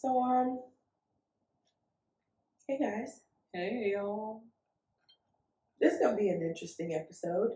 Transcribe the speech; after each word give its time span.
So 0.00 0.22
um, 0.22 0.60
hey 2.68 2.78
guys, 2.78 3.20
Hey 3.52 3.92
y'all. 3.96 4.42
this 5.80 5.94
is 5.94 6.00
gonna 6.00 6.16
be 6.16 6.28
an 6.28 6.40
interesting 6.42 6.94
episode. 6.94 7.50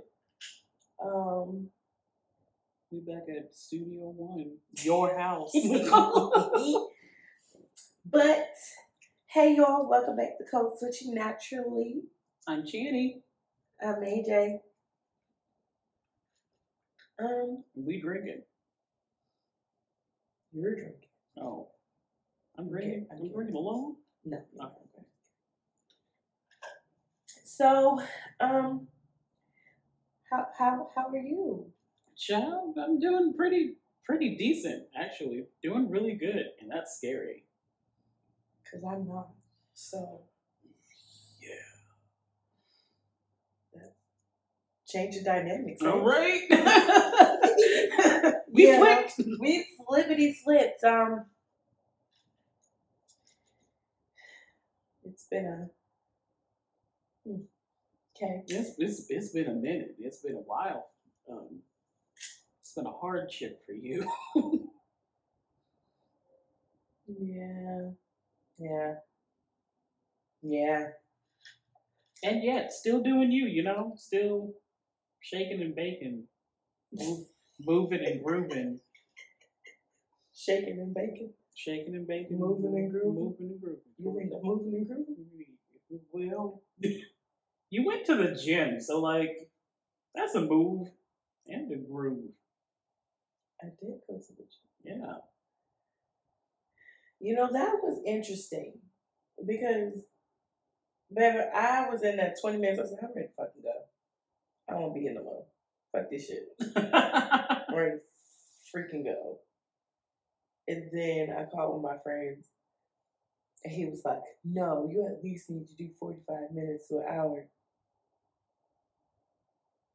Um, 1.00 1.68
We 2.90 3.00
back 3.00 3.28
at 3.28 3.54
Studio 3.54 4.12
One. 4.16 4.56
Your 4.82 5.16
house. 5.18 5.52
but 8.04 8.48
hey 9.26 9.54
y'all, 9.56 9.88
welcome 9.88 10.16
back 10.16 10.36
to 10.38 10.44
Code 10.50 10.72
Switching 10.78 11.14
Naturally. 11.14 12.02
I'm 12.48 12.62
Channy. 12.62 13.22
I'm 13.80 14.00
AJ. 14.02 14.58
Um, 17.20 17.62
We 17.76 18.00
drinking. 18.00 18.42
you're 20.52 20.74
drinking. 20.74 21.08
Oh. 21.40 21.68
I'm. 22.70 22.74
Okay, 22.76 23.04
I'm 23.10 23.18
okay. 23.18 23.32
drinking 23.34 23.56
alone? 23.56 23.96
No. 24.24 24.38
Oh, 24.60 24.64
okay. 24.64 25.06
So, 27.44 28.00
um, 28.40 28.88
how 30.30 30.46
how 30.58 30.90
how 30.94 31.08
are 31.08 31.16
you? 31.16 31.66
Child, 32.16 32.76
I'm 32.78 32.98
doing 33.00 33.34
pretty 33.36 33.74
pretty 34.04 34.36
decent, 34.36 34.84
actually. 34.96 35.44
Doing 35.62 35.90
really 35.90 36.14
good, 36.14 36.46
and 36.60 36.70
that's 36.70 36.96
scary. 36.96 37.44
Cause 38.70 38.82
I'm 38.84 39.06
not. 39.06 39.28
So 39.74 40.22
Yeah. 41.40 41.72
change 44.86 45.16
the 45.16 45.24
dynamics. 45.24 45.82
All 45.82 46.00
right? 46.04 46.42
right. 46.50 48.34
we 48.52 48.66
Yeah. 48.66 48.78
flipped. 48.78 49.20
We 49.38 49.66
flippity 49.76 50.32
flipped. 50.44 50.84
Um, 50.84 51.26
it's 55.12 55.26
been 55.30 55.46
a. 55.46 55.68
hmm, 57.28 57.42
Okay. 58.16 58.42
It's, 58.48 58.74
it's, 58.78 59.06
it's 59.10 59.30
been 59.32 59.48
a 59.48 59.54
minute. 59.54 59.96
It's 59.98 60.20
been 60.22 60.34
a 60.36 60.40
while. 60.40 60.86
Um, 61.30 61.60
it's 62.60 62.74
been 62.74 62.86
a 62.86 62.92
hardship 62.92 63.60
for 63.66 63.72
you. 63.72 64.10
Yeah. 67.06 67.90
Yeah. 68.58 68.94
Yeah. 70.42 70.88
and 72.24 72.42
yet, 72.42 72.72
still 72.72 73.02
doing 73.02 73.30
you, 73.32 73.46
you 73.46 73.62
know? 73.62 73.94
Still 73.96 74.52
shaking 75.20 75.60
and 75.62 75.74
baking, 75.74 76.24
move, 76.92 77.26
moving 77.60 78.04
and 78.04 78.22
grooving. 78.24 78.80
Shaking 80.34 80.80
and 80.80 80.94
baking. 80.94 81.32
Shaking 81.54 81.94
and 81.94 82.06
baking. 82.06 82.38
Moving 82.38 82.76
and 82.76 82.90
grooving? 82.90 83.14
Moving 83.14 83.50
and 83.50 83.60
grooving. 83.60 83.82
You 83.98 84.16
think 84.18 84.32
I'm 84.34 84.46
moving 84.46 84.74
and 84.74 84.86
grooving? 84.86 85.16
Well, 86.12 86.62
you 87.70 87.86
went 87.86 88.06
to 88.06 88.16
the 88.16 88.34
gym, 88.34 88.80
so 88.80 89.00
like, 89.00 89.50
that's 90.14 90.34
a 90.34 90.40
move 90.40 90.88
and 91.46 91.70
a 91.72 91.76
groove. 91.76 92.30
I 93.62 93.66
did 93.66 94.00
go 94.08 94.16
to 94.18 94.32
the 94.36 94.42
gym. 94.42 95.00
Yeah. 95.02 95.14
You 97.20 97.36
know, 97.36 97.48
that 97.52 97.74
was 97.82 98.00
interesting 98.06 98.74
because, 99.46 100.02
baby, 101.14 101.38
I 101.54 101.88
was 101.90 102.02
in 102.02 102.16
that 102.16 102.40
20 102.40 102.58
minutes. 102.58 102.80
I 102.80 102.84
said, 102.84 102.98
I'm 103.02 103.14
ready 103.14 103.28
to 103.28 103.34
fucking 103.36 103.62
go. 103.62 103.72
I 104.68 104.80
to 104.88 104.92
be 104.92 105.06
in 105.06 105.14
the 105.14 105.22
mode. 105.22 105.44
Fuck 105.92 106.10
this 106.10 106.26
shit. 106.26 106.48
I'm 106.76 107.76
ready 107.76 107.98
freaking 108.74 109.04
go. 109.04 109.38
And 110.68 110.90
then 110.92 111.28
I 111.36 111.44
called 111.44 111.82
one 111.82 111.92
of 111.92 111.98
my 111.98 112.02
friends, 112.02 112.48
and 113.64 113.72
he 113.74 113.86
was 113.86 114.02
like, 114.04 114.22
No, 114.44 114.88
you 114.90 115.06
at 115.06 115.22
least 115.24 115.50
need 115.50 115.66
to 115.68 115.74
do 115.74 115.90
45 115.98 116.52
minutes 116.52 116.88
to 116.88 116.98
an 116.98 117.04
hour. 117.10 117.48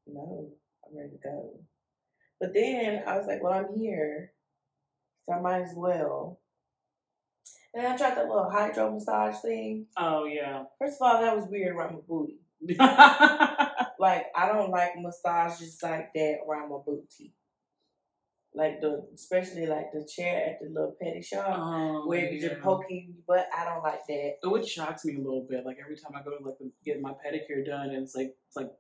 No, 0.06 0.50
I'm 0.86 0.98
ready 0.98 1.12
to 1.12 1.18
go. 1.18 1.60
But 2.40 2.54
then 2.54 3.04
I 3.08 3.18
was 3.18 3.28
like, 3.28 3.42
Well, 3.42 3.54
I'm 3.54 3.78
here, 3.80 4.34
so 5.26 5.36
I 5.36 5.42
might 5.42 5.62
as 5.62 5.74
well. 5.76 6.40
And 7.74 7.86
I 7.86 7.96
tried 7.98 8.16
that 8.16 8.28
little 8.28 8.50
hydro 8.50 8.92
massage 8.92 9.38
thing. 9.42 9.88
oh, 9.98 10.26
yeah. 10.26 10.64
First 10.80 10.98
of 11.02 11.08
all, 11.08 11.22
that 11.22 11.36
was 11.36 11.48
weird 11.50 11.76
around 11.76 11.94
my 11.94 12.02
booty. 12.08 12.40
Like, 14.00 14.28
I 14.36 14.48
don't 14.48 14.70
like 14.70 14.92
massages 14.98 15.80
like 15.82 16.14
that 16.14 16.38
around 16.48 16.70
my 16.70 16.78
booty. 16.86 17.34
Like 18.58 18.82
the, 18.82 19.06
especially 19.14 19.68
like 19.68 19.92
the 19.94 20.04
chair 20.04 20.48
at 20.48 20.60
the 20.60 20.74
little 20.74 20.96
petty 21.00 21.22
shop 21.22 21.46
Oh, 21.60 22.08
where 22.08 22.32
you're 22.34 22.56
poking 22.56 23.14
but. 23.28 23.48
I 23.56 23.66
don't 23.66 23.84
like 23.84 24.08
that. 24.08 24.38
Oh, 24.44 24.56
it 24.56 24.68
shocks 24.68 25.06
me 25.06 25.14
a 25.14 25.20
little 25.20 25.46
bit. 25.48 25.64
Like 25.64 25.78
every 25.80 25.96
time 25.96 26.14
I 26.16 26.24
go 26.24 26.36
to 26.36 26.44
like 26.44 26.56
get 26.84 27.00
my 27.00 27.12
pedicure 27.12 27.64
done, 27.64 27.92
and 27.92 28.04
it's 28.04 28.16
like 28.16 28.36
it's 28.48 28.56
like 28.56 28.72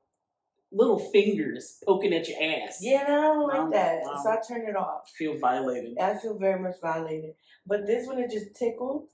little 0.72 0.98
fingers 0.98 1.78
poking 1.86 2.12
at 2.14 2.28
your 2.28 2.42
ass. 2.42 2.80
Yeah, 2.82 3.04
I 3.08 3.12
don't 3.12 3.48
like 3.48 3.72
that. 3.74 4.04
So 4.24 4.30
I 4.32 4.38
turn 4.48 4.68
it 4.68 4.76
off. 4.76 5.12
feel 5.16 5.38
violated. 5.38 5.98
I 6.00 6.18
feel 6.18 6.40
very 6.40 6.60
much 6.60 6.76
violated. 6.82 7.36
But 7.68 7.86
this 7.86 8.08
one, 8.08 8.18
it 8.20 8.32
just 8.32 8.56
tickled. 8.56 9.10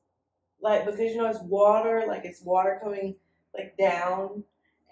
Like, 0.61 0.85
because 0.85 0.99
you 1.11 1.17
know, 1.17 1.25
it's 1.29 1.41
water, 1.41 2.05
like 2.07 2.23
it's 2.23 2.41
water 2.41 2.79
coming 2.81 3.15
like 3.53 3.75
down 3.77 4.45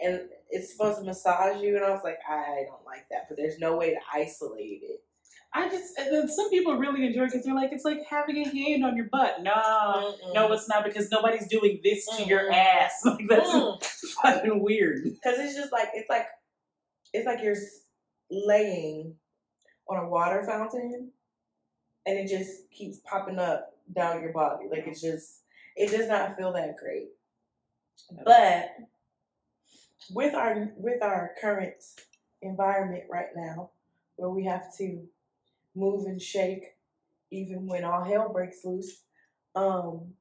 and 0.04 0.24
it's 0.50 0.74
supposed 0.74 1.00
to 1.00 1.06
massage 1.06 1.62
you. 1.62 1.78
And 1.78 1.86
I 1.86 1.92
was 1.92 2.02
like, 2.04 2.20
I 2.30 2.66
don't 2.68 2.86
like 2.86 3.08
that. 3.10 3.28
But 3.30 3.38
there's 3.38 3.58
no 3.58 3.78
way 3.78 3.92
to 3.92 4.00
isolate 4.14 4.82
it. 4.84 5.04
I 5.54 5.68
just 5.70 5.98
and 5.98 6.14
then 6.14 6.28
some 6.30 6.50
people 6.50 6.76
really 6.78 7.06
enjoy 7.06 7.24
it 7.24 7.32
because 7.32 7.44
they're 7.46 7.54
like 7.56 7.72
it's 7.74 7.84
like 7.84 8.04
having 8.10 8.38
a 8.38 8.48
hand 8.50 8.86
on 8.86 8.96
your 8.96 9.08
butt. 9.12 9.42
No, 9.44 9.52
Mm-mm. 9.52 10.34
no, 10.34 10.52
it's 10.54 10.70
not 10.70 10.84
because 10.86 11.12
nobody's 11.12 11.48
doing 11.48 11.80
this 11.84 12.06
to 12.18 12.24
your 12.24 12.50
Mm-mm. 12.50 12.54
ass. 12.56 13.02
Like 13.06 13.28
that's 13.28 13.50
Mm. 13.50 13.84
fucking 14.22 14.64
weird. 14.64 15.04
Because 15.04 15.40
it's 15.40 15.56
just 15.56 15.72
like 15.74 15.90
it's 15.94 16.10
like 16.10 16.26
it's 17.14 17.26
like 17.26 17.44
you're 17.44 17.58
laying 18.30 19.16
on 19.90 20.06
a 20.06 20.08
water 20.10 20.44
fountain, 20.46 21.12
and 22.06 22.18
it 22.18 22.30
just 22.30 22.70
keeps 22.72 23.00
popping 23.00 23.38
up 23.40 23.74
down 23.94 24.22
your 24.22 24.32
body. 24.32 24.66
Like 24.72 24.86
it's 24.88 25.02
just 25.02 25.42
it 25.76 25.92
does 25.92 26.08
not 26.08 26.38
feel 26.38 26.54
that 26.54 26.78
great. 26.78 27.10
But 28.26 28.70
with 30.12 30.34
our 30.34 30.72
with 30.78 31.02
our 31.04 31.32
current 31.42 31.76
environment 32.42 33.04
right 33.10 33.30
now, 33.36 33.72
where 34.16 34.30
we 34.30 34.46
have 34.46 34.76
to 34.78 35.04
move 35.76 36.06
and 36.06 36.22
shake, 36.22 36.76
even 37.32 37.68
when 37.68 37.84
all 37.84 38.04
hell 38.04 38.32
breaks 38.32 38.66
loose, 38.66 39.04
um, 39.56 40.14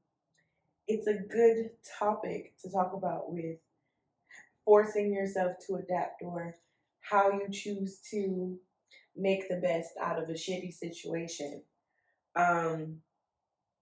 it's 0.86 1.06
a 1.06 1.14
good 1.14 1.70
topic 1.98 2.54
to 2.62 2.70
talk 2.70 2.92
about 2.94 3.32
with 3.32 3.58
forcing 4.64 5.12
yourself 5.12 5.52
to 5.66 5.76
adapt 5.76 6.22
or 6.22 6.54
how 7.00 7.30
you 7.32 7.46
choose 7.50 8.00
to 8.10 8.58
make 9.16 9.48
the 9.48 9.56
best 9.56 9.90
out 10.00 10.22
of 10.22 10.28
a 10.28 10.34
shitty 10.34 10.72
situation. 10.72 11.62
Um, 12.36 12.96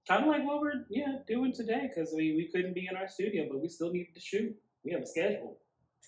kind 0.06 0.23
of 0.23 0.29
like 0.29 0.45
what 0.47 0.61
we're 0.61 0.87
yeah 0.89 1.19
doing 1.27 1.53
today 1.53 1.89
because 1.89 2.12
we 2.15 2.35
we 2.35 2.49
couldn't 2.53 2.75
be 2.75 2.89
in 2.91 2.97
our 2.97 3.09
studio, 3.09 3.47
but 3.50 3.61
we 3.61 3.69
still 3.69 3.93
needed 3.93 4.15
to 4.15 4.21
shoot. 4.21 4.56
We 4.85 4.93
have 4.93 5.03
a 5.03 5.06
schedule. 5.06 5.59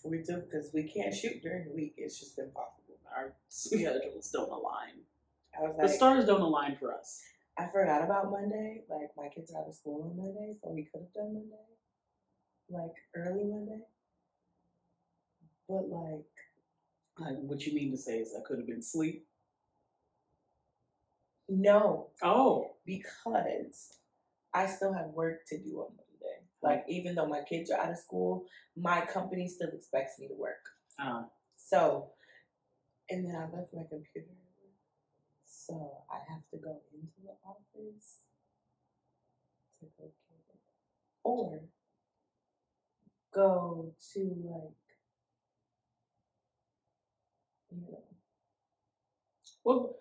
we 0.05 0.19
do 0.19 0.43
because 0.51 0.71
we 0.73 0.85
can't 0.85 1.15
shoot 1.15 1.43
during 1.43 1.67
the 1.67 1.75
week. 1.75 1.95
It's 1.97 2.19
just 2.19 2.39
impossible. 2.39 2.97
Our 3.15 3.35
schedules 3.49 4.31
don't 4.31 4.51
align. 4.51 5.01
I 5.59 5.63
was 5.63 5.77
The 5.77 5.87
like, 5.87 5.95
stars 5.97 6.25
don't 6.27 6.41
align 6.41 6.77
for 6.77 6.95
us. 6.95 7.23
I 7.59 7.67
forgot 7.67 8.03
about 8.05 8.31
Monday. 8.31 8.85
Like 8.89 9.11
my 9.17 9.29
kids 9.29 9.53
are 9.53 9.61
out 9.63 9.69
of 9.69 9.75
school 9.75 10.03
on 10.11 10.17
Monday, 10.17 10.55
so 10.63 10.71
we 10.71 10.85
could 10.85 11.03
have 11.03 11.13
done 11.13 11.35
Monday, 11.35 11.67
like 12.71 12.95
early 13.15 13.45
Monday. 13.45 13.83
But 15.69 15.89
like, 15.89 16.25
Like, 17.19 17.39
what 17.41 17.67
you 17.67 17.75
mean 17.75 17.91
to 17.91 17.97
say 17.99 18.19
is 18.19 18.35
I 18.37 18.41
could 18.47 18.59
have 18.59 18.67
been 18.67 18.83
sleep. 18.83 19.27
no, 21.49 22.07
Oh, 22.23 22.71
because 22.87 23.99
I 24.55 24.67
still 24.67 24.93
have 24.93 25.07
work 25.09 25.47
to 25.49 25.59
do 25.59 25.81
on 25.81 25.89
Monday. 25.97 26.39
Like 26.63 26.85
even 26.89 27.15
though 27.15 27.27
my 27.27 27.43
kids 27.43 27.71
are 27.71 27.81
out 27.81 27.91
of 27.91 27.99
school, 27.99 28.47
my 28.77 29.01
company 29.05 29.49
still 29.49 29.69
expects 29.71 30.19
me 30.19 30.29
to 30.29 30.35
work. 30.35 30.63
uh, 30.99 31.25
So, 31.57 32.13
and 33.11 33.27
then 33.27 33.35
I 33.35 33.45
left 33.57 33.75
my 33.75 33.83
computer, 33.83 34.29
so 35.71 35.99
I 36.11 36.17
have 36.33 36.43
to 36.53 36.59
go 36.59 36.81
into 36.93 37.21
the 37.25 37.35
office 37.47 38.23
to 39.81 39.87
go 39.99 40.05
get 40.29 40.39
it, 40.55 40.61
or 41.25 41.61
go 43.35 43.93
to 44.15 44.21
like, 44.21 44.75
you 47.71 47.83
know, 47.83 48.05
well, 49.65 49.97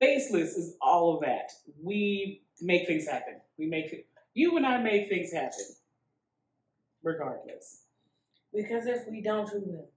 baseless 0.00 0.56
is 0.56 0.76
all 0.82 1.16
of 1.16 1.22
that. 1.22 1.52
We 1.82 2.42
make 2.60 2.86
things 2.86 3.08
happen. 3.08 3.36
We 3.58 3.66
make 3.66 3.92
it. 3.92 4.06
You 4.34 4.56
and 4.58 4.66
I 4.66 4.78
make 4.82 5.08
things 5.08 5.32
happen, 5.32 5.66
regardless. 7.02 7.82
because 8.54 8.86
if 8.86 9.08
we 9.08 9.22
don't, 9.22 9.50
will? 9.54 9.88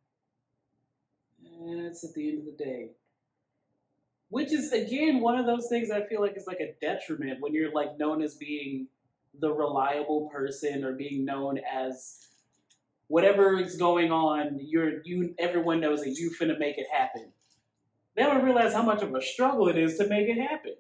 And 1.43 1.81
it's 1.87 2.03
at 2.03 2.13
the 2.13 2.29
end 2.29 2.39
of 2.39 2.45
the 2.45 2.63
day. 2.63 2.89
Which 4.29 4.51
is 4.51 4.71
again 4.71 5.21
one 5.21 5.37
of 5.39 5.45
those 5.45 5.67
things 5.69 5.89
I 5.91 6.05
feel 6.05 6.21
like 6.21 6.37
is 6.37 6.47
like 6.47 6.59
a 6.59 6.75
detriment 6.79 7.41
when 7.41 7.53
you're 7.53 7.73
like 7.73 7.97
known 7.97 8.21
as 8.21 8.35
being 8.35 8.87
the 9.39 9.51
reliable 9.51 10.29
person 10.31 10.83
or 10.83 10.93
being 10.93 11.25
known 11.25 11.59
as 11.59 12.27
whatever 13.07 13.59
is 13.59 13.75
going 13.75 14.11
on, 14.11 14.59
you're 14.61 15.01
you 15.03 15.33
everyone 15.37 15.81
knows 15.81 16.01
that 16.03 16.15
you're 16.17 16.31
finna 16.31 16.57
make 16.57 16.77
it 16.77 16.87
happen. 16.91 17.31
They 18.15 18.23
don't 18.23 18.43
realize 18.43 18.73
how 18.73 18.83
much 18.83 19.01
of 19.01 19.13
a 19.13 19.21
struggle 19.21 19.67
it 19.67 19.77
is 19.77 19.97
to 19.97 20.07
make 20.07 20.27
it 20.27 20.39
happen. 20.39 20.75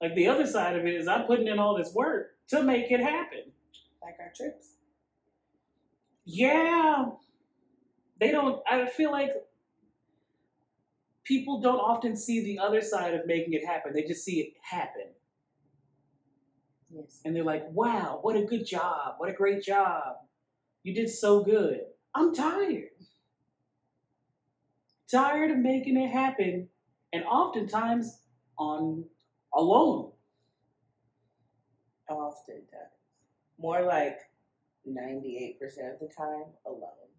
Like 0.00 0.14
the 0.14 0.28
other 0.28 0.46
side 0.46 0.76
of 0.76 0.84
it 0.86 0.94
is 0.94 1.08
I'm 1.08 1.26
putting 1.26 1.46
in 1.46 1.58
all 1.58 1.76
this 1.76 1.92
work 1.94 2.36
to 2.48 2.62
make 2.62 2.90
it 2.90 3.00
happen. 3.00 3.52
Like 4.02 4.16
our 4.20 4.32
trips. 4.34 4.68
Yeah. 6.24 7.06
They 8.18 8.30
don't 8.30 8.62
I 8.70 8.86
feel 8.86 9.12
like 9.12 9.30
people 11.26 11.60
don't 11.60 11.80
often 11.80 12.16
see 12.16 12.42
the 12.42 12.58
other 12.58 12.80
side 12.80 13.14
of 13.14 13.26
making 13.26 13.52
it 13.52 13.66
happen. 13.66 13.92
They 13.92 14.04
just 14.04 14.24
see 14.24 14.40
it 14.40 14.52
happen. 14.62 15.08
Yes. 16.88 17.20
And 17.24 17.34
they're 17.34 17.44
like, 17.44 17.64
wow, 17.72 18.20
what 18.22 18.36
a 18.36 18.44
good 18.44 18.64
job. 18.64 19.14
What 19.18 19.28
a 19.28 19.32
great 19.32 19.62
job. 19.62 20.14
You 20.84 20.94
did 20.94 21.10
so 21.10 21.42
good. 21.42 21.80
I'm 22.14 22.32
tired. 22.32 22.90
Tired 25.10 25.50
of 25.50 25.58
making 25.58 25.96
it 25.96 26.10
happen. 26.10 26.68
And 27.12 27.24
oftentimes 27.24 28.20
on 28.58 29.04
alone. 29.52 30.12
How 32.08 32.14
oftentimes. 32.16 32.62
More 33.58 33.82
like 33.82 34.18
98% 34.88 35.56
of 35.92 36.00
the 36.00 36.10
time 36.16 36.44
alone. 36.64 37.10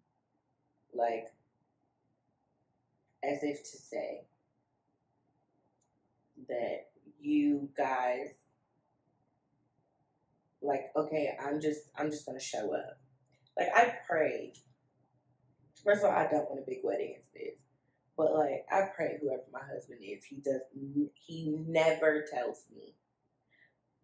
Like, 0.94 1.26
as 3.28 3.42
if 3.42 3.62
to 3.62 3.76
say 3.76 4.22
that 6.48 6.86
you 7.20 7.68
guys 7.76 8.28
like 10.62 10.90
okay 10.96 11.36
i'm 11.44 11.60
just 11.60 11.90
i'm 11.96 12.10
just 12.10 12.26
gonna 12.26 12.40
show 12.40 12.74
up. 12.74 12.98
Like 13.56 13.68
i 13.74 13.92
pray. 14.08 14.52
First 15.84 16.04
of 16.04 16.10
all 16.10 16.16
i 16.16 16.26
don't 16.26 16.48
want 16.48 16.60
a 16.60 16.66
big 16.66 16.80
wedding 16.82 17.14
as 17.16 17.24
it 17.34 17.38
is 17.38 17.58
but 18.16 18.34
like 18.34 18.64
i 18.70 18.82
pray 18.96 19.18
whoever 19.20 19.42
my 19.52 19.60
husband 19.72 20.00
is 20.02 20.24
he 20.24 20.36
does 20.36 20.62
he 21.14 21.56
never 21.66 22.24
tells 22.32 22.64
me. 22.74 22.94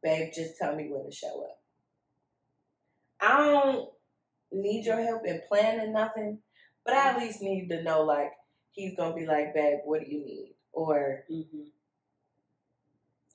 Babe 0.03 0.33
just 0.35 0.59
tell 0.59 0.77
me 0.77 0.89
when 0.91 1.11
to 1.11 1.17
show 1.17 1.45
up. 1.45 1.59
I 3.21 3.39
don't 3.39 3.89
need 4.53 4.85
your 4.85 5.03
help 5.03 5.23
in 5.27 5.41
planning 5.49 5.93
nothing 5.93 6.39
but 6.85 6.95
i 6.95 7.09
at 7.11 7.19
least 7.19 7.43
need 7.43 7.69
to 7.69 7.83
know 7.83 8.03
like 8.03 8.31
he's 8.75 8.97
gonna 8.97 9.15
be 9.15 9.27
like 9.27 9.55
babe 9.55 9.79
what 9.85 10.01
do 10.01 10.11
you 10.11 10.25
need 10.25 10.55
or 10.73 11.25
Mm-hmm. 11.31 11.69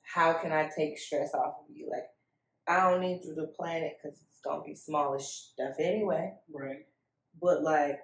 how 0.03 0.33
can 0.33 0.51
I 0.51 0.69
take 0.75 0.97
stress 0.99 1.33
off 1.33 1.55
of 1.67 1.75
you? 1.75 1.89
Like, 1.89 2.07
I 2.67 2.89
don't 2.89 3.01
need 3.01 3.21
you 3.23 3.35
to 3.35 3.47
plan 3.47 3.83
it 3.83 3.97
because 4.01 4.19
it's 4.19 4.41
gonna 4.43 4.63
be 4.63 4.75
smallish 4.75 5.25
stuff 5.25 5.75
anyway. 5.79 6.33
Right. 6.51 6.85
But 7.41 7.63
like, 7.63 7.99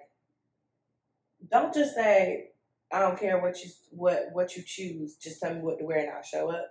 don't 1.50 1.74
just 1.74 1.94
say 1.94 2.50
I 2.92 3.00
don't 3.00 3.18
care 3.18 3.40
what 3.40 3.62
you 3.62 3.70
what 3.90 4.28
what 4.32 4.56
you 4.56 4.62
choose. 4.64 5.16
Just 5.16 5.40
tell 5.40 5.54
me 5.54 5.60
what 5.60 5.78
to 5.78 5.84
wear 5.84 5.98
and 6.00 6.10
I'll 6.10 6.22
show 6.22 6.50
up. 6.50 6.68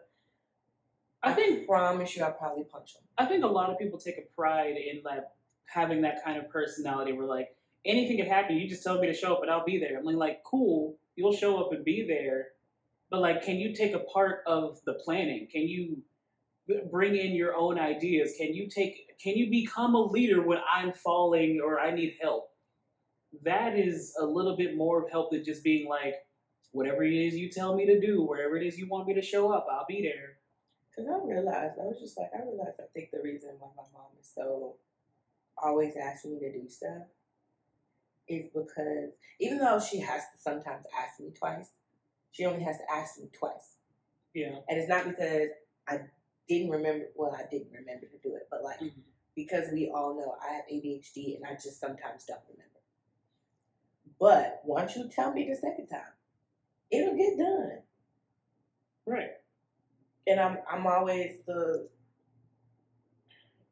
I 1.24 1.34
think 1.34 1.68
promise 1.68 2.16
you, 2.16 2.24
I'll 2.24 2.34
probably 2.34 2.66
punch 2.66 2.96
him. 2.96 3.02
I 3.18 3.26
think 3.26 3.44
a 3.44 3.48
lot 3.48 3.70
of 3.70 3.80
people 3.80 4.00
take 4.00 4.18
a 4.18 4.36
pride 4.36 4.76
in 4.78 5.02
like 5.04 5.24
having 5.66 6.02
that 6.02 6.24
kind 6.24 6.38
of 6.38 6.50
personality 6.50 7.14
where 7.14 7.28
like 7.28 7.55
anything 7.86 8.18
could 8.18 8.28
happen, 8.28 8.58
you 8.58 8.68
just 8.68 8.84
tell 8.84 9.00
me 9.00 9.08
to 9.08 9.14
show 9.14 9.34
up 9.34 9.42
and 9.42 9.52
I'll 9.52 9.66
be 9.66 9.80
there. 9.80 9.98
I'm 9.98 10.06
like, 10.06 10.44
cool, 10.44 10.98
you'll 11.16 11.36
show 11.36 11.58
up 11.58 11.72
and 11.72 11.86
be 11.86 12.06
there. 12.08 12.48
But 13.10 13.22
like, 13.22 13.44
can 13.44 13.58
you 13.58 13.76
take 13.76 13.94
a 13.94 14.00
part 14.00 14.44
of 14.48 14.80
the 14.86 14.94
planning? 14.94 15.48
Can 15.52 15.62
you 15.62 16.02
bring 16.92 17.16
in 17.16 17.34
your 17.34 17.56
own 17.56 17.80
ideas? 17.80 18.34
Can 18.38 18.54
you 18.54 18.68
take 18.68 19.20
can 19.22 19.36
you 19.36 19.50
become 19.50 19.96
a 19.96 20.02
leader 20.02 20.42
when 20.42 20.60
I'm 20.72 20.92
falling 20.92 21.62
or 21.64 21.80
I 21.80 21.92
need 21.92 22.18
help? 22.22 22.50
That 23.44 23.78
is 23.78 24.16
a 24.20 24.26
little 24.26 24.58
bit 24.58 24.76
more 24.76 25.04
of 25.04 25.12
help 25.12 25.32
than 25.32 25.44
just 25.44 25.64
being 25.64 25.88
like, 25.88 26.16
whatever 26.72 27.04
it 27.04 27.14
is 27.14 27.36
you 27.36 27.50
tell 27.50 27.76
me 27.76 27.86
to 27.86 28.00
do, 28.00 28.24
wherever 28.24 28.58
it 28.58 28.66
is 28.66 28.78
you 28.78 28.88
want 28.88 29.08
me 29.08 29.14
to 29.14 29.22
show 29.22 29.52
up, 29.52 29.68
I'll 29.72 29.86
be 29.88 30.02
there. 30.02 30.38
Cause 30.96 31.06
I 31.10 31.28
realized 31.28 31.74
I 31.80 31.84
was 31.84 32.00
just 32.00 32.18
like 32.18 32.30
I 32.34 32.42
realized 32.42 32.80
I 32.80 32.88
think 32.94 33.12
the 33.12 33.22
reason 33.22 33.52
why 33.60 33.68
my 33.76 33.84
mom 33.94 34.12
is 34.20 34.32
so 34.34 34.76
always 35.62 35.94
asking 35.98 36.34
me 36.34 36.40
to 36.40 36.52
do 36.52 36.70
stuff 36.70 37.04
is 38.28 38.46
because 38.54 39.12
even 39.40 39.60
though 39.60 39.80
she 39.80 40.00
has 40.00 40.22
to 40.22 40.38
sometimes 40.42 40.86
ask 40.98 41.20
me 41.20 41.32
twice, 41.38 41.72
she 42.32 42.46
only 42.46 42.64
has 42.64 42.78
to 42.78 42.92
ask 42.92 43.20
me 43.20 43.30
twice. 43.38 43.78
Yeah. 44.34 44.60
And 44.68 44.78
it's 44.80 44.90
not 44.90 45.06
because 45.06 45.50
I 45.88 46.02
didn't 46.50 46.72
remember 46.72 47.06
well, 47.16 47.36
I 47.38 47.44
didn't 47.50 47.72
remember 47.72 48.08
to 48.08 48.18
do 48.24 48.36
it, 48.36 48.48
but 48.52 48.64
like 48.64 48.80
Mhm. 48.80 49.04
because 49.36 49.72
we 49.72 49.90
all 49.90 50.16
know 50.16 50.38
I 50.42 50.54
have 50.54 50.66
ADHD 50.70 51.36
and 51.36 51.46
I 51.46 51.54
just 51.54 51.80
sometimes 51.80 52.26
don't 52.26 52.42
remember. 52.50 52.80
But 54.20 54.62
once 54.66 54.96
you 54.96 55.10
tell 55.10 55.34
me 55.34 55.48
the 55.50 55.56
second 55.56 55.88
time, 55.88 56.14
it'll 56.92 57.16
get 57.18 57.38
done. 57.38 57.84
Right. 59.06 59.32
and 60.28 60.40
I'm 60.40 60.58
I'm 60.70 60.88
always 60.88 61.38
the 61.46 61.88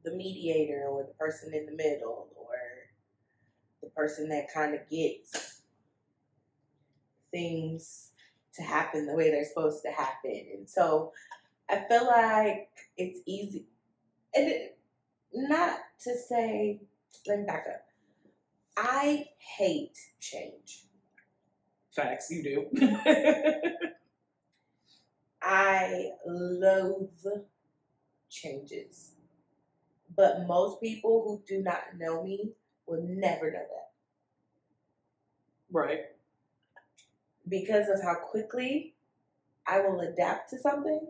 the 0.04 0.12
mediator 0.12 0.86
or 0.88 1.02
the 1.04 1.14
person 1.14 1.52
in 1.54 1.66
the 1.66 1.72
middle 1.72 2.28
the 3.84 3.90
person 3.90 4.28
that 4.30 4.52
kind 4.52 4.74
of 4.74 4.88
gets 4.90 5.62
things 7.30 8.10
to 8.54 8.62
happen 8.62 9.06
the 9.06 9.14
way 9.14 9.30
they're 9.30 9.44
supposed 9.44 9.82
to 9.82 9.90
happen. 9.90 10.46
And 10.56 10.68
so 10.68 11.12
I 11.68 11.84
feel 11.88 12.06
like 12.06 12.68
it's 12.96 13.20
easy 13.26 13.66
and 14.34 14.48
it, 14.48 14.78
not 15.32 15.78
to 16.04 16.16
say 16.16 16.80
let 17.26 17.40
me 17.40 17.44
back 17.44 17.66
up. 17.72 17.86
I 18.76 19.26
hate 19.38 19.96
change. 20.20 20.84
Facts, 21.94 22.30
you 22.30 22.42
do. 22.42 22.66
I 25.42 26.10
loathe 26.26 27.08
changes. 28.30 29.12
But 30.16 30.46
most 30.46 30.80
people 30.80 31.22
who 31.24 31.42
do 31.46 31.62
not 31.62 31.98
know 31.98 32.24
me 32.24 32.52
will 32.86 33.02
never 33.02 33.50
know 33.50 33.58
that 33.58 33.90
right. 35.70 36.00
because 37.48 37.88
of 37.88 38.02
how 38.02 38.14
quickly 38.14 38.94
I 39.66 39.80
will 39.80 40.00
adapt 40.00 40.50
to 40.50 40.58
something. 40.58 41.08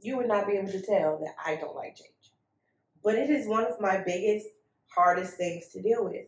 You 0.00 0.16
would 0.16 0.28
not 0.28 0.46
be 0.46 0.54
able 0.54 0.72
to 0.72 0.82
tell 0.82 1.18
that 1.18 1.34
I 1.44 1.56
don't 1.56 1.76
like 1.76 1.96
change. 1.96 2.32
But 3.02 3.14
it 3.14 3.30
is 3.30 3.46
one 3.46 3.64
of 3.64 3.80
my 3.80 4.02
biggest, 4.04 4.46
hardest 4.88 5.36
things 5.36 5.68
to 5.68 5.82
deal 5.82 6.04
with, 6.04 6.26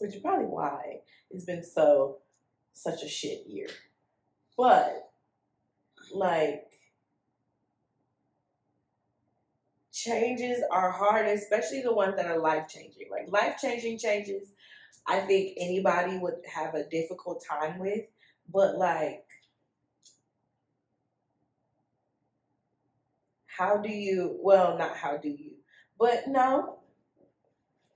which 0.00 0.14
is 0.14 0.22
probably 0.22 0.46
why 0.46 1.00
it's 1.30 1.44
been 1.44 1.64
so, 1.64 2.18
such 2.72 3.02
a 3.02 3.08
shit 3.08 3.46
year. 3.46 3.68
But, 4.56 5.10
like, 6.12 6.67
changes 10.08 10.62
are 10.70 10.90
hard, 10.90 11.26
especially 11.26 11.82
the 11.82 11.92
ones 11.92 12.16
that 12.16 12.26
are 12.26 12.38
life 12.38 12.68
changing. 12.68 13.08
Like 13.10 13.30
life 13.30 13.56
changing 13.60 13.98
changes, 13.98 14.52
I 15.06 15.20
think 15.20 15.54
anybody 15.58 16.18
would 16.18 16.34
have 16.52 16.74
a 16.74 16.88
difficult 16.88 17.44
time 17.48 17.78
with. 17.78 18.04
But 18.52 18.76
like, 18.76 19.24
how 23.46 23.76
do 23.76 23.90
you? 23.90 24.36
Well, 24.40 24.78
not 24.78 24.96
how 24.96 25.16
do 25.16 25.28
you, 25.28 25.52
but 25.98 26.24
no. 26.28 26.78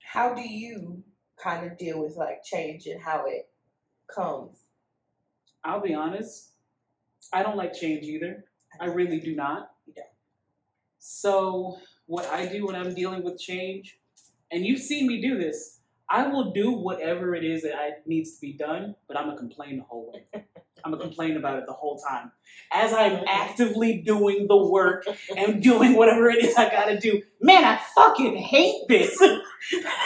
How 0.01 0.35
do 0.35 0.43
you 0.43 1.03
kind 1.43 1.67
of 1.67 1.79
deal 1.79 2.03
with 2.03 2.17
like 2.17 2.45
change 2.45 2.87
and 2.87 3.01
how 3.01 3.25
it 3.27 3.49
comes? 4.15 4.59
I'll 5.65 5.81
be 5.81 5.95
honest. 5.95 6.51
I 7.33 7.43
don't 7.43 7.57
like 7.57 7.73
change 7.73 8.05
either. 8.05 8.45
I 8.81 8.87
really 8.87 9.21
do 9.21 9.35
not. 9.35 9.71
You 9.87 9.95
don't. 9.95 10.07
So 10.99 11.79
what 12.07 12.27
I 12.27 12.47
do 12.47 12.67
when 12.67 12.77
I'm 12.77 12.95
dealing 12.95 13.23
with 13.23 13.39
change, 13.39 13.99
and 14.51 14.65
you've 14.65 14.81
seen 14.81 15.07
me 15.07 15.21
do 15.21 15.39
this, 15.39 15.81
I 16.09 16.27
will 16.27 16.53
do 16.53 16.73
whatever 16.73 17.35
it 17.35 17.45
is 17.45 17.63
that 17.63 17.75
I, 17.75 17.91
needs 18.07 18.35
to 18.35 18.41
be 18.41 18.53
done, 18.53 18.95
but 19.09 19.17
I'm 19.17 19.27
gonna 19.27 19.39
complain 19.39 19.79
the 19.79 19.85
whole 19.85 20.13
way. 20.13 20.45
I'm 20.85 20.91
gonna 20.91 21.03
complain 21.03 21.37
about 21.37 21.59
it 21.59 21.65
the 21.67 21.73
whole 21.73 21.99
time. 21.99 22.33
As 22.73 22.93
I'm 22.93 23.25
actively 23.27 24.03
doing 24.03 24.47
the 24.49 24.57
work 24.57 25.07
and 25.37 25.63
doing 25.63 25.95
whatever 25.95 26.29
it 26.29 26.45
is 26.45 26.57
I 26.57 26.69
gotta 26.69 26.99
do. 26.99 27.23
Man, 27.41 27.65
I 27.65 27.81
fucking 27.95 28.37
hate 28.37 28.83
this. 28.89 29.19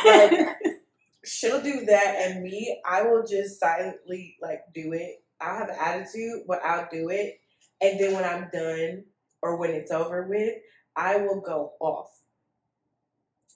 Like, 0.05 0.57
she'll 1.25 1.62
do 1.62 1.87
that, 1.87 2.17
and 2.21 2.43
me, 2.43 2.81
I 2.88 3.03
will 3.03 3.26
just 3.26 3.59
silently 3.59 4.37
like 4.41 4.61
do 4.75 4.93
it. 4.93 5.23
I'll 5.41 5.59
have 5.59 5.71
attitude, 5.71 6.43
but 6.47 6.62
I'll 6.65 6.88
do 6.91 7.09
it, 7.09 7.41
and 7.81 7.99
then 7.99 8.15
when 8.15 8.25
I'm 8.25 8.49
done 8.53 9.05
or 9.43 9.57
when 9.57 9.71
it's 9.71 9.91
over 9.91 10.26
with, 10.29 10.55
I 10.97 11.17
will 11.19 11.41
go 11.41 11.73
off. 11.81 12.11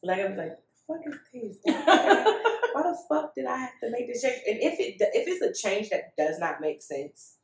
Like 0.03 0.21
I'm 0.21 0.37
like, 0.37 0.59
fuck 0.87 0.99
is 1.07 1.15
this? 1.33 1.57
Why 1.65 2.83
the 2.83 2.97
fuck 3.09 3.35
did 3.35 3.47
I 3.47 3.57
have 3.57 3.81
to 3.83 3.91
make 3.91 4.07
this 4.07 4.23
change? 4.23 4.41
And 4.47 4.59
if 4.61 4.79
it 4.79 4.97
if 5.01 5.27
it's 5.29 5.43
a 5.43 5.69
change 5.69 5.91
that 5.91 6.17
does 6.17 6.39
not 6.39 6.61
make 6.61 6.83
sense, 6.83 7.37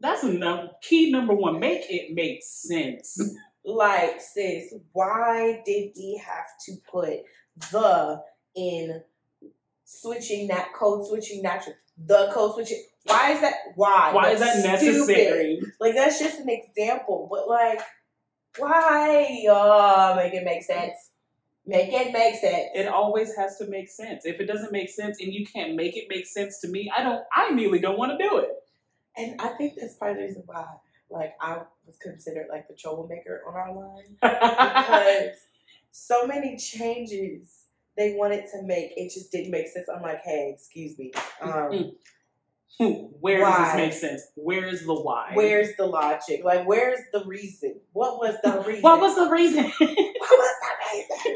That's 0.00 0.22
num- 0.24 0.70
key 0.82 1.10
number 1.10 1.34
one. 1.34 1.58
Make 1.60 1.86
it 1.90 2.12
make 2.14 2.42
sense. 2.42 3.20
Like, 3.64 4.20
sis, 4.20 4.72
why 4.92 5.62
did 5.66 5.92
we 5.96 6.22
have 6.24 6.46
to 6.66 6.76
put 6.90 7.20
the 7.70 8.22
in 8.56 9.02
switching 9.84 10.48
that 10.48 10.72
code 10.74 11.06
switching 11.06 11.42
natural? 11.42 11.76
The 11.98 12.30
code 12.32 12.54
switching. 12.54 12.82
Why 13.04 13.32
is 13.32 13.40
that? 13.42 13.54
Why? 13.76 14.12
Why 14.14 14.30
is 14.30 14.40
That's 14.40 14.62
that 14.62 14.78
stupid. 14.78 14.98
necessary? 14.98 15.60
Like 15.80 15.94
that's 15.94 16.18
just 16.18 16.38
an 16.40 16.48
example, 16.48 17.28
but 17.30 17.48
like, 17.48 17.80
why? 18.58 19.44
Oh, 19.48 20.14
make 20.16 20.34
it 20.34 20.44
make 20.44 20.62
sense. 20.62 21.10
Make 21.66 21.92
it 21.92 22.12
make 22.12 22.34
sense. 22.36 22.70
It 22.74 22.88
always 22.88 23.36
has 23.36 23.58
to 23.58 23.66
make 23.68 23.88
sense. 23.88 24.24
If 24.24 24.40
it 24.40 24.46
doesn't 24.46 24.72
make 24.72 24.90
sense 24.90 25.18
and 25.20 25.32
you 25.32 25.46
can't 25.46 25.76
make 25.76 25.96
it 25.96 26.06
make 26.08 26.26
sense 26.26 26.60
to 26.60 26.68
me, 26.68 26.90
I 26.96 27.02
don't. 27.02 27.22
I 27.36 27.48
immediately 27.50 27.80
don't 27.80 27.98
want 27.98 28.18
to 28.18 28.28
do 28.28 28.38
it. 28.38 28.50
And 29.16 29.40
I 29.40 29.48
think 29.48 29.74
that's 29.78 29.94
part 29.94 30.12
of 30.12 30.16
the 30.18 30.24
reason 30.24 30.42
why, 30.46 30.66
like, 31.10 31.34
I 31.40 31.58
was 31.86 31.96
considered 32.00 32.46
like 32.48 32.68
the 32.68 32.74
troublemaker 32.74 33.42
on 33.46 33.54
our 33.54 33.74
line 33.74 34.14
because 34.22 35.36
so 35.90 36.26
many 36.26 36.56
changes 36.56 37.64
they 37.96 38.14
wanted 38.14 38.44
to 38.52 38.62
make, 38.62 38.92
it 38.96 39.12
just 39.12 39.30
didn't 39.30 39.50
make 39.50 39.68
sense. 39.68 39.88
I'm 39.94 40.02
like, 40.02 40.22
hey, 40.24 40.52
excuse 40.54 40.98
me, 40.98 41.12
um, 41.42 41.92
Where 42.78 43.40
does 43.40 43.58
this 43.58 43.76
make 43.76 43.92
sense? 43.92 44.22
Where 44.36 44.66
is 44.66 44.86
the 44.86 44.94
why? 44.94 45.32
where's 45.34 45.76
the 45.76 45.86
logic? 45.86 46.42
Like, 46.44 46.66
where's 46.66 47.00
the 47.12 47.24
reason? 47.24 47.80
What 47.92 48.18
was 48.18 48.36
the 48.42 48.60
reason? 48.66 48.82
What 48.82 49.00
was 49.00 49.14
the 49.16 49.30
reason? 49.30 49.64
what 49.64 50.20
was 50.20 50.54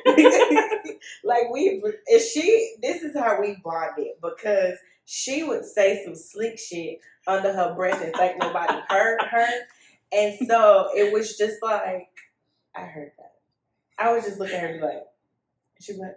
the 0.07 0.17
reason? 0.17 0.99
like 1.25 1.51
we, 1.53 1.83
and 2.09 2.21
she. 2.21 2.77
This 2.81 3.03
is 3.03 3.17
how 3.17 3.41
we 3.41 3.57
bonded 3.63 4.15
because 4.23 4.79
she 5.05 5.43
would 5.43 5.65
say 5.65 6.03
some 6.05 6.15
slick 6.15 6.59
shit 6.59 6.99
under 7.27 7.53
her 7.53 7.75
breath 7.75 8.03
and 8.03 8.15
think 8.15 8.39
nobody 8.41 8.81
heard 8.89 9.21
her, 9.23 9.49
and 10.13 10.35
so 10.47 10.89
it 10.95 11.13
was 11.13 11.37
just 11.37 11.63
like 11.63 12.09
I 12.75 12.83
heard 12.83 13.13
that. 13.19 13.33
I 13.99 14.13
was 14.13 14.25
just 14.25 14.39
looking 14.39 14.57
at 14.57 14.63
her 14.63 14.67
and 14.69 14.81
be 14.81 14.87
like, 14.87 15.03
she 15.81 15.93
went, 15.99 16.15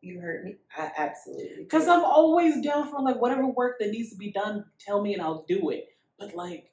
"You 0.00 0.20
heard 0.20 0.44
me? 0.44 0.56
I 0.76 0.90
absolutely." 0.96 1.64
Because. 1.64 1.88
I'm 1.88 2.04
always 2.04 2.60
down 2.62 2.88
for 2.90 3.00
like 3.02 3.20
whatever 3.20 3.46
work 3.46 3.78
that 3.80 3.90
needs 3.90 4.10
to 4.10 4.16
be 4.16 4.32
done. 4.32 4.64
Tell 4.78 5.02
me 5.02 5.14
and 5.14 5.22
I'll 5.22 5.44
do 5.48 5.70
it. 5.70 5.88
But 6.18 6.34
like, 6.34 6.72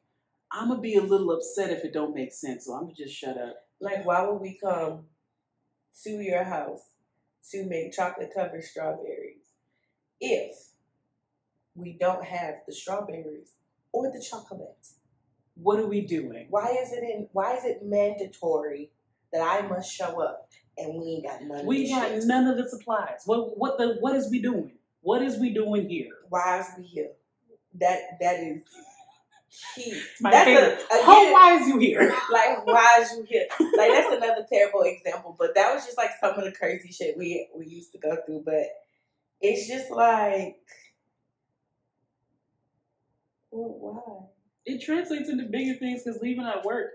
I'm 0.52 0.70
gonna 0.70 0.82
be 0.82 0.96
a 0.96 1.02
little 1.02 1.32
upset 1.32 1.72
if 1.72 1.84
it 1.84 1.94
don't 1.94 2.16
make 2.16 2.34
sense. 2.34 2.66
So 2.66 2.74
I'm 2.74 2.84
gonna 2.84 2.94
just 2.96 3.16
shut 3.16 3.38
up. 3.38 3.56
like, 3.80 4.06
why 4.06 4.26
would 4.26 4.42
we 4.42 4.58
come 4.58 5.06
to 6.04 6.10
your 6.10 6.44
house 6.44 6.82
to 7.52 7.66
make 7.66 7.94
chocolate 7.94 8.32
covered 8.36 8.64
strawberries 8.64 9.44
if 10.20 10.56
we 11.76 11.98
don't 12.00 12.24
have 12.24 12.56
the 12.66 12.74
strawberries 12.74 13.52
or 13.92 14.12
the 14.12 14.22
chocolate? 14.22 14.88
What 15.56 15.80
are 15.80 15.88
we 15.88 16.02
doing? 16.02 16.48
Why 16.50 16.78
is 16.82 16.92
it 16.92 17.04
in? 17.04 17.30
Why 17.32 17.56
is 17.56 17.66
it 17.66 17.84
mandatory 17.84 18.92
that 19.32 19.42
I 19.42 19.68
must 19.68 19.92
show 19.92 20.22
up 20.22 20.50
and 20.78 20.94
we 21.02 21.08
ain't 21.14 21.26
got 21.26 21.42
none? 21.44 21.60
of 21.62 21.66
We 21.66 21.90
got 21.90 22.10
shit? 22.10 22.24
none 22.26 22.48
of 22.48 22.58
the 22.58 22.68
supplies. 22.70 23.22
What 23.26 23.58
what 23.58 23.78
the 23.78 23.98
what 24.00 24.16
is 24.16 24.30
we 24.30 24.42
doing? 24.42 24.72
What 25.02 25.22
is 25.22 25.38
we 25.40 25.54
doing 25.54 25.88
here? 25.90 26.10
Why 26.30 26.60
is 26.60 26.68
we 26.78 26.84
here? 26.84 27.12
That 27.76 28.00
that 28.20 28.40
is 28.40 28.64
key. 29.76 30.02
My 30.22 30.32
That's 30.32 30.50
a- 30.50 30.56
favorite. 30.56 30.74
again- 30.74 31.00
oh, 31.04 31.32
why 31.32 31.58
is 31.60 31.68
you 31.68 31.78
here? 31.80 32.14
Like, 32.32 32.66
why 32.66 32.98
is 33.02 33.12
you 33.14 33.24
here? 33.30 33.46
Like, 33.60 33.92
that's 33.92 34.14
another 34.16 34.46
terrible 34.52 34.82
example. 34.82 35.36
But 35.38 35.56
that 35.56 35.74
was 35.74 35.86
just 35.86 35.98
like 35.98 36.12
some 36.20 36.38
of 36.38 36.44
the 36.44 36.52
crazy 36.52 36.92
shit 36.92 37.18
we 37.18 37.48
we 37.56 37.66
used 37.68 37.92
to 37.94 37.98
go 37.98 38.18
through. 38.26 38.44
But 38.46 38.64
it's 39.42 39.68
just 39.68 39.92
like, 39.92 40.58
well, 43.52 43.78
why? 43.80 44.26
it 44.66 44.82
translates 44.84 45.30
into 45.30 45.46
bigger 45.46 45.78
things 45.80 46.04
because 46.04 46.22
even 46.24 46.46
at 46.46 46.66
work, 46.66 46.92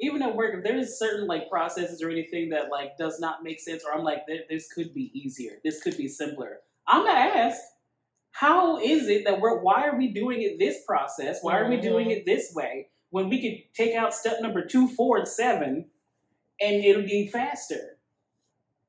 even 0.00 0.22
at 0.22 0.34
work, 0.34 0.54
if 0.56 0.64
there's 0.64 0.98
certain 0.98 1.26
like 1.26 1.50
processes 1.50 2.02
or 2.02 2.10
anything 2.10 2.50
that 2.50 2.70
like 2.70 2.96
does 2.96 3.18
not 3.18 3.42
make 3.42 3.60
sense, 3.60 3.82
or 3.84 3.96
I'm 3.96 4.04
like, 4.04 4.22
this 4.48 4.72
could 4.72 4.94
be 4.94 5.10
easier, 5.12 5.58
this 5.64 5.82
could 5.82 5.96
be 5.96 6.08
simpler. 6.08 6.58
I'm 6.86 7.04
gonna 7.04 7.18
ask, 7.18 7.60
how 8.30 8.78
is 8.78 9.08
it 9.08 9.24
that 9.24 9.40
we're? 9.40 9.60
Why 9.60 9.86
are 9.86 9.96
we 9.96 10.08
doing 10.08 10.42
it 10.42 10.58
this 10.58 10.78
process? 10.86 11.38
Why 11.42 11.58
are 11.58 11.68
we 11.68 11.76
mm-hmm. 11.76 11.88
doing 11.88 12.10
it 12.10 12.24
this 12.24 12.52
way 12.54 12.88
when 13.10 13.28
we 13.28 13.40
could 13.40 13.74
take 13.74 13.94
out 13.94 14.14
step 14.14 14.40
number 14.40 14.64
two, 14.64 14.88
four, 14.88 15.18
and 15.18 15.28
seven, 15.28 15.86
and 16.60 16.84
it'll 16.84 17.02
be 17.02 17.28
faster. 17.28 17.98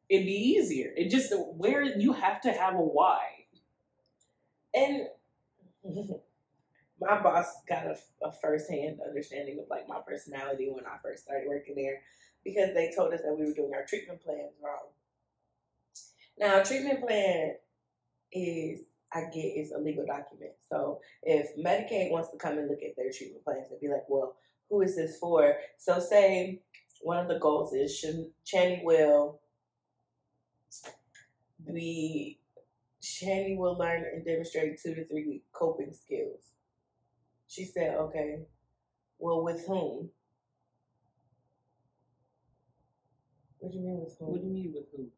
It'd 0.10 0.26
be 0.26 0.34
easier. 0.34 0.92
It 0.96 1.10
just 1.10 1.34
where 1.36 1.84
you 1.84 2.14
have 2.14 2.42
to 2.42 2.52
have 2.52 2.76
a 2.76 2.82
why. 2.82 3.22
And 4.74 5.08
my 7.00 7.22
boss 7.22 7.62
got 7.68 7.86
a, 7.86 7.98
a 8.24 8.32
first-hand 8.32 9.00
understanding 9.08 9.60
of 9.60 9.66
like 9.70 9.88
my 9.88 10.00
personality 10.06 10.70
when 10.72 10.86
I 10.86 10.98
first 11.04 11.24
started 11.24 11.48
working 11.48 11.76
there 11.76 12.02
because 12.44 12.74
they 12.74 12.92
told 12.96 13.14
us 13.14 13.22
that 13.22 13.36
we 13.38 13.46
were 13.46 13.54
doing 13.54 13.72
our 13.74 13.86
treatment 13.86 14.22
plans 14.22 14.54
wrong. 14.64 14.88
Now, 16.38 16.62
a 16.62 16.66
treatment 16.66 17.06
plan 17.06 17.56
is 18.32 18.82
I 19.12 19.22
get 19.34 19.40
is 19.40 19.72
a 19.72 19.80
legal 19.80 20.06
document. 20.06 20.54
So 20.70 21.00
if 21.24 21.56
Medicaid 21.58 22.12
wants 22.12 22.30
to 22.32 22.38
come 22.38 22.58
and 22.58 22.70
look 22.70 22.84
at 22.84 22.96
their 22.96 23.12
treatment 23.12 23.44
plans 23.44 23.68
and 23.72 23.80
be 23.80 23.88
like, 23.88 24.06
well, 24.08 24.36
who 24.70 24.82
is 24.82 24.96
this 24.96 25.18
for? 25.18 25.56
So 25.78 26.00
say 26.00 26.62
one 27.02 27.18
of 27.18 27.28
the 27.28 27.40
goals 27.40 27.74
is 27.74 27.98
Shan- 27.98 28.32
Channy 28.46 28.84
will 28.84 29.40
be 31.74 32.40
Shani 33.02 33.58
will 33.58 33.78
learn 33.78 34.04
and 34.14 34.26
demonstrate 34.26 34.82
two 34.82 34.94
to 34.94 35.06
three 35.06 35.42
coping 35.54 35.94
skills. 35.94 36.52
She 37.50 37.66
said, 37.66 37.96
okay, 37.96 38.46
well, 39.18 39.44
with 39.44 39.66
whom? 39.66 40.10
What 43.58 43.72
do 43.72 43.78
you 43.80 43.84
mean 43.84 44.02
with 44.06 44.16
whom? 44.20 44.30
What 44.30 44.42
do 44.42 44.48
you 44.48 44.54
mean 44.54 44.74
with 44.76 44.86
who? 44.96 45.10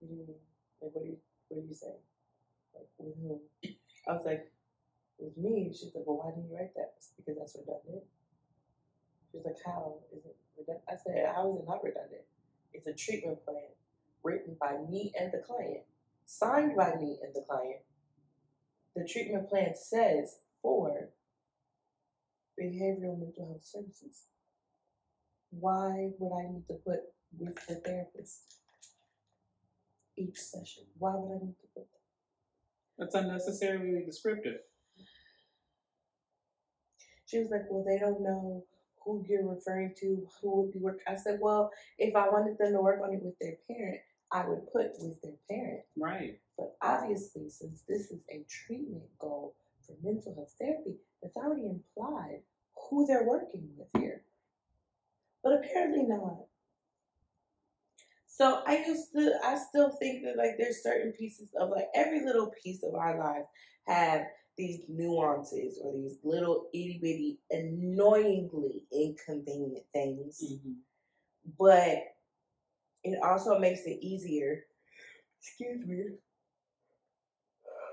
What 0.00 0.08
do 0.08 0.14
you 0.14 0.26
mean? 0.26 0.36
Like, 0.82 0.90
what 0.92 1.04
do 1.04 1.10
you, 1.10 1.16
what 1.48 1.62
do 1.62 1.68
you 1.68 1.74
say? 1.74 1.94
Like, 2.74 2.88
with 2.98 3.14
whom? 3.22 3.38
I 4.08 4.12
was 4.12 4.26
like, 4.26 4.50
with 5.20 5.36
me. 5.38 5.70
She's 5.72 5.94
like, 5.94 6.02
well, 6.04 6.18
why 6.18 6.30
didn't 6.34 6.50
you 6.50 6.56
write 6.56 6.74
that? 6.74 6.94
Said, 6.98 7.14
because 7.22 7.38
that's 7.38 7.54
redundant. 7.54 8.04
She's 9.30 9.44
like, 9.44 9.62
how 9.64 10.02
is 10.12 10.24
it 10.26 10.36
redundant? 10.58 10.84
I 10.90 10.96
said, 10.98 11.30
how 11.32 11.54
is 11.54 11.62
it 11.62 11.68
not 11.68 11.84
redundant? 11.84 12.26
It's 12.74 12.88
a 12.88 12.94
treatment 12.94 13.38
plan 13.44 13.70
written 14.24 14.56
by 14.60 14.78
me 14.90 15.12
and 15.18 15.30
the 15.30 15.46
client, 15.46 15.86
signed 16.26 16.74
by 16.76 16.96
me 16.98 17.18
and 17.22 17.32
the 17.34 17.44
client. 17.48 17.86
The 18.96 19.06
treatment 19.06 19.48
plan 19.48 19.74
says 19.78 20.38
for 20.60 20.90
behavioral 22.60 23.18
mental 23.18 23.46
health 23.48 23.64
services. 23.64 24.26
Why 25.50 26.10
would 26.18 26.36
I 26.38 26.52
need 26.52 26.66
to 26.68 26.74
put 26.74 27.00
with 27.38 27.54
the 27.66 27.76
therapist 27.76 28.56
each 30.16 30.38
session? 30.38 30.84
Why 30.98 31.14
would 31.14 31.36
I 31.36 31.44
need 31.44 31.56
to 31.60 31.66
put 31.74 31.86
that? 31.90 32.00
That's 32.98 33.14
unnecessarily 33.14 34.04
descriptive. 34.04 34.60
She 37.26 37.38
was 37.38 37.48
like, 37.50 37.62
Well, 37.70 37.84
they 37.84 37.98
don't 37.98 38.20
know 38.20 38.64
who 39.04 39.24
you're 39.28 39.48
referring 39.48 39.94
to, 40.00 40.26
who 40.40 40.60
would 40.60 40.72
be 40.72 40.78
working. 40.78 41.02
I 41.08 41.16
said, 41.16 41.38
Well, 41.40 41.70
if 41.98 42.14
I 42.14 42.28
wanted 42.28 42.58
them 42.58 42.72
to 42.72 42.80
work 42.80 43.00
on 43.02 43.14
it 43.14 43.22
with 43.22 43.38
their 43.40 43.56
parent, 43.68 44.00
I 44.32 44.46
would 44.46 44.70
put 44.72 44.92
with 44.98 45.20
their 45.22 45.38
parent. 45.48 45.80
Right. 45.96 46.38
But 46.56 46.76
obviously, 46.82 47.48
since 47.48 47.82
this 47.88 48.10
is 48.10 48.22
a 48.30 48.44
treatment 48.48 49.04
goal 49.18 49.54
for 49.86 49.94
mental 50.02 50.34
health 50.34 50.54
therapy, 50.60 50.96
it's 51.22 51.36
already 51.36 51.66
implied 51.66 52.42
who 52.88 53.06
they're 53.06 53.24
working 53.26 53.68
with 53.76 53.88
here. 54.00 54.22
But 55.42 55.54
apparently 55.54 56.04
not. 56.04 56.36
So 58.26 58.62
I 58.66 58.84
used 58.86 59.12
to, 59.14 59.32
I 59.44 59.58
still 59.58 59.90
think 60.00 60.24
that 60.24 60.36
like 60.36 60.56
there's 60.58 60.82
certain 60.82 61.12
pieces 61.12 61.50
of 61.60 61.70
like 61.70 61.88
every 61.94 62.24
little 62.24 62.52
piece 62.62 62.82
of 62.82 62.94
our 62.94 63.18
life 63.18 63.44
have 63.86 64.22
these 64.56 64.80
nuances 64.88 65.78
or 65.82 65.92
these 65.94 66.18
little 66.22 66.68
itty 66.72 66.98
bitty, 67.02 67.38
annoyingly 67.50 68.84
inconvenient 68.92 69.84
things 69.92 70.42
Mm-hmm. 70.42 70.72
but 71.58 71.98
it 73.02 73.18
also 73.22 73.58
makes 73.58 73.80
it 73.86 73.98
easier. 74.02 74.64
Excuse 75.40 75.86
me. 75.86 76.04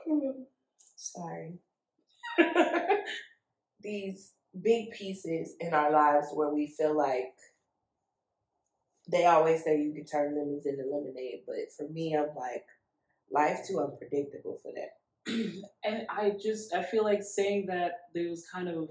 Sorry. 0.96 1.54
These 3.82 4.34
big 4.62 4.92
pieces 4.92 5.56
in 5.60 5.74
our 5.74 5.92
lives 5.92 6.28
where 6.34 6.50
we 6.50 6.68
feel 6.68 6.96
like 6.96 7.34
they 9.10 9.26
always 9.26 9.64
say 9.64 9.82
you 9.82 9.94
can 9.94 10.06
turn 10.06 10.38
lemons 10.38 10.66
into 10.66 10.84
lemonade, 10.84 11.42
but 11.46 11.72
for 11.76 11.88
me, 11.88 12.16
I'm 12.16 12.36
like, 12.36 12.66
life's 13.32 13.68
too 13.68 13.80
unpredictable 13.80 14.60
for 14.62 14.72
that. 14.74 14.98
and 15.84 16.06
I 16.10 16.34
just 16.42 16.74
I 16.74 16.84
feel 16.84 17.04
like 17.04 17.24
saying 17.24 17.68
that 17.68 17.92
those 18.14 18.46
kind 18.52 18.70
of 18.70 18.90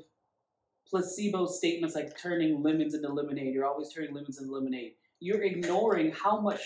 placebo 0.89 1.47
statements 1.47 1.95
like 1.95 2.17
turning 2.21 2.63
lemons 2.63 2.95
into 2.95 3.09
lemonade, 3.09 3.55
you're 3.55 3.67
always 3.67 3.93
turning 3.93 4.15
lemons 4.15 4.39
into 4.39 4.53
lemonade. 4.53 4.93
You're 5.21 5.43
ignoring 5.43 6.13
how 6.13 6.41
much 6.41 6.61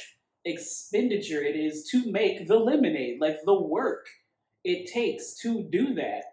expenditure 0.45 1.43
it 1.43 1.57
is 1.57 1.89
to 1.91 2.11
make 2.11 2.47
the 2.47 2.59
lemonade, 2.59 3.21
like 3.21 3.39
the 3.45 3.61
work 3.61 4.07
it 4.65 4.91
takes 4.93 5.35
to 5.41 5.63
do 5.71 5.95
that. 5.95 6.30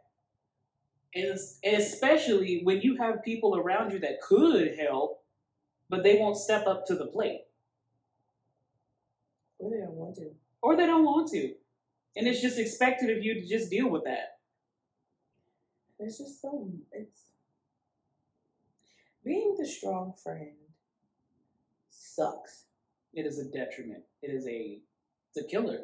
And, 1.17 1.39
and 1.65 1.77
especially 1.83 2.61
when 2.63 2.81
you 2.81 2.97
have 2.97 3.23
people 3.25 3.57
around 3.57 3.93
you 3.93 3.99
that 4.01 4.21
could 4.21 4.77
help, 4.79 5.23
but 5.89 6.03
they 6.03 6.19
won't 6.19 6.37
step 6.37 6.67
up 6.67 6.85
to 6.87 6.95
the 6.95 7.07
plate 7.07 7.41
Or 9.59 9.71
they 9.71 9.77
don't 9.79 9.95
want 9.95 10.15
to. 10.17 10.31
or 10.61 10.77
they 10.77 10.87
don't 10.87 11.05
want 11.05 11.29
to. 11.31 11.53
And 12.17 12.27
it's 12.27 12.41
just 12.41 12.59
expected 12.59 13.15
of 13.15 13.23
you 13.23 13.35
to 13.35 13.47
just 13.47 13.71
deal 13.71 13.89
with 13.89 14.05
that. 14.05 14.39
It's 15.99 16.19
just 16.19 16.41
so 16.41 16.71
it's 16.93 17.25
being 19.25 19.55
the 19.59 19.67
strong 19.67 20.13
friend 20.23 20.53
sucks. 21.89 22.65
It 23.13 23.25
is 23.27 23.39
a 23.39 23.45
detriment. 23.45 24.03
It 24.23 24.31
is 24.31 24.47
a 24.47 24.79
it's 25.35 25.45
a 25.45 25.49
killer. 25.49 25.81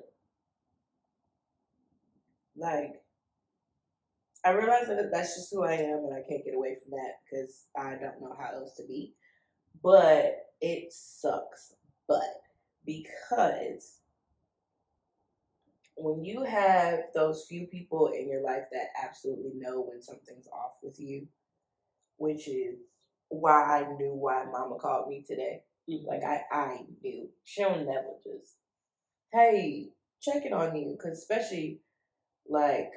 Like 2.58 3.03
I 4.46 4.52
realize 4.52 4.88
that 4.88 5.10
that's 5.12 5.36
just 5.36 5.52
who 5.52 5.64
I 5.64 5.74
am 5.74 6.00
and 6.06 6.14
I 6.14 6.22
can't 6.28 6.44
get 6.44 6.56
away 6.56 6.78
from 6.84 6.98
that 6.98 7.16
because 7.30 7.66
I 7.78 7.92
don't 7.92 8.22
know 8.22 8.36
how 8.38 8.58
else 8.58 8.76
to 8.78 8.84
be. 8.88 9.14
But 9.84 10.38
it 10.62 10.92
sucks. 10.92 11.74
But 12.08 12.42
because 12.86 14.00
when 15.96 16.24
you 16.26 16.44
have 16.44 17.00
those 17.14 17.46
few 17.48 17.68
people 17.68 18.08
in 18.08 18.30
your 18.30 18.44
life 18.44 18.64
that 18.72 18.88
absolutely 19.04 19.52
know 19.56 19.82
when 19.82 20.02
something's 20.02 20.48
off 20.48 20.74
with 20.82 21.00
you, 21.00 21.28
which 22.18 22.48
is 22.48 22.78
why 23.30 23.62
I 23.82 23.96
knew 23.98 24.14
why 24.14 24.46
mama 24.52 24.78
called 24.78 25.10
me 25.10 25.24
today. 25.28 25.64
Mhm. 25.90 26.06
Like 26.06 26.24
I, 26.24 26.44
I 26.52 26.86
knew 27.02 27.30
she'll 27.44 27.78
never 27.78 28.16
just, 28.24 28.58
hey, 29.34 29.92
checking 30.22 30.54
on 30.54 30.76
you, 30.76 30.92
because 30.92 31.20
especially 31.20 31.82
like 32.48 32.92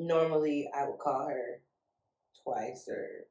normally 0.00 0.70
I 0.76 0.86
would 0.88 0.98
call 0.98 1.28
her 1.28 1.62
twice 2.44 2.86
or 2.88 3.26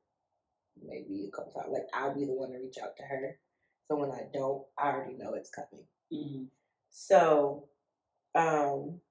maybe 0.81 1.27
a 1.27 1.35
couple 1.35 1.53
times. 1.53 1.73
Like 1.73 1.87
I'll 1.93 2.15
be 2.15 2.25
the 2.25 2.33
one 2.33 2.51
to 2.51 2.57
reach 2.59 2.77
out 2.83 2.95
to 2.97 3.03
her. 3.03 3.39
So 3.87 3.97
when 3.97 4.11
I 4.11 4.23
don't, 4.33 4.63
I 4.77 4.89
already 4.89 5.15
know 5.17 5.33
it's 5.33 5.49
coming. 5.51 5.85
Mhm. 6.13 6.47
So, 6.91 7.69
um, 8.35 9.01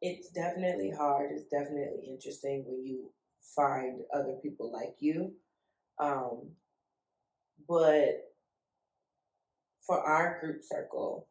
it's 0.00 0.30
definitely 0.30 0.90
hard. 0.90 1.30
It's 1.32 1.44
definitely 1.44 2.08
interesting 2.08 2.64
when 2.66 2.84
you 2.84 3.12
find 3.56 4.02
other 4.12 4.36
people 4.42 4.72
like 4.72 4.96
you. 5.00 5.32
Um, 5.98 6.50
but 7.68 8.32
for 9.86 10.00
our 10.00 10.40
group 10.40 10.62
circle, 10.62 11.28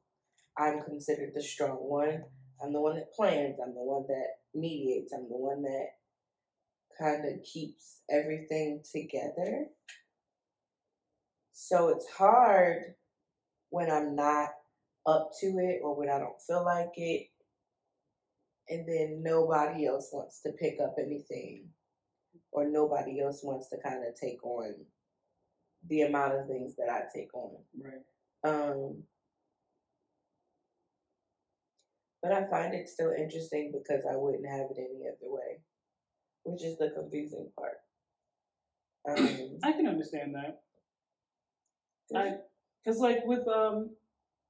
I'm 0.58 0.82
considered 0.84 1.34
the 1.36 1.42
strong 1.44 1.78
one. 1.78 2.24
I'm 2.64 2.74
the 2.74 2.82
one 2.82 2.96
that 2.96 3.14
plans. 3.14 3.58
I'm 3.62 3.74
the 3.74 3.82
one 3.82 4.06
that 4.08 4.28
mediates. 4.54 5.14
I'm 5.14 5.28
the 5.30 5.38
one 5.38 5.64
that 5.64 5.88
kind 7.00 7.26
of 7.26 7.44
keeps 7.44 8.02
everything 8.10 8.84
together. 8.92 9.68
So 11.54 11.90
it's 11.90 12.08
hard 12.10 12.96
when 13.70 13.90
I'm 13.90 14.16
not 14.16 14.50
up 15.06 15.32
to 15.42 15.48
it 15.48 15.80
or 15.84 15.96
when 15.96 16.10
I 16.10 16.20
don't 16.20 16.42
feel 16.46 16.64
like 16.64 16.92
it. 16.96 17.28
And 18.70 18.88
then 18.88 19.22
nobody 19.24 19.88
else 19.88 20.10
wants 20.14 20.42
to 20.44 20.52
pick 20.52 20.78
up 20.82 20.96
anything 20.98 21.66
or 22.52 22.70
nobody 22.70 23.22
else 23.22 23.42
wants 23.44 23.70
to 23.70 23.78
kind 23.84 24.06
of 24.08 24.20
take 24.20 24.44
on 24.46 24.76
the 25.88 26.02
amount 26.02 26.36
of 26.36 26.48
things 26.48 26.76
that 26.76 26.90
I 26.90 27.02
take 27.14 27.34
on. 27.34 27.58
Right. 27.82 28.04
Um, 28.44 29.04
but 32.22 32.32
I 32.32 32.50
find 32.50 32.74
it 32.74 32.90
still 32.90 33.12
interesting 33.12 33.72
because 33.72 34.04
I 34.10 34.16
wouldn't 34.16 34.48
have 34.48 34.68
it 34.72 34.78
any 34.78 35.08
other 35.08 35.32
way, 35.32 35.60
which 36.44 36.64
is 36.64 36.78
the 36.78 36.92
confusing 36.92 37.50
part. 37.58 37.78
Um, 39.08 39.58
I 39.64 39.72
can 39.72 39.88
understand 39.88 40.36
that. 40.36 40.62
I, 42.16 42.36
cause 42.86 43.00
like 43.00 43.26
with 43.26 43.48
um 43.48 43.92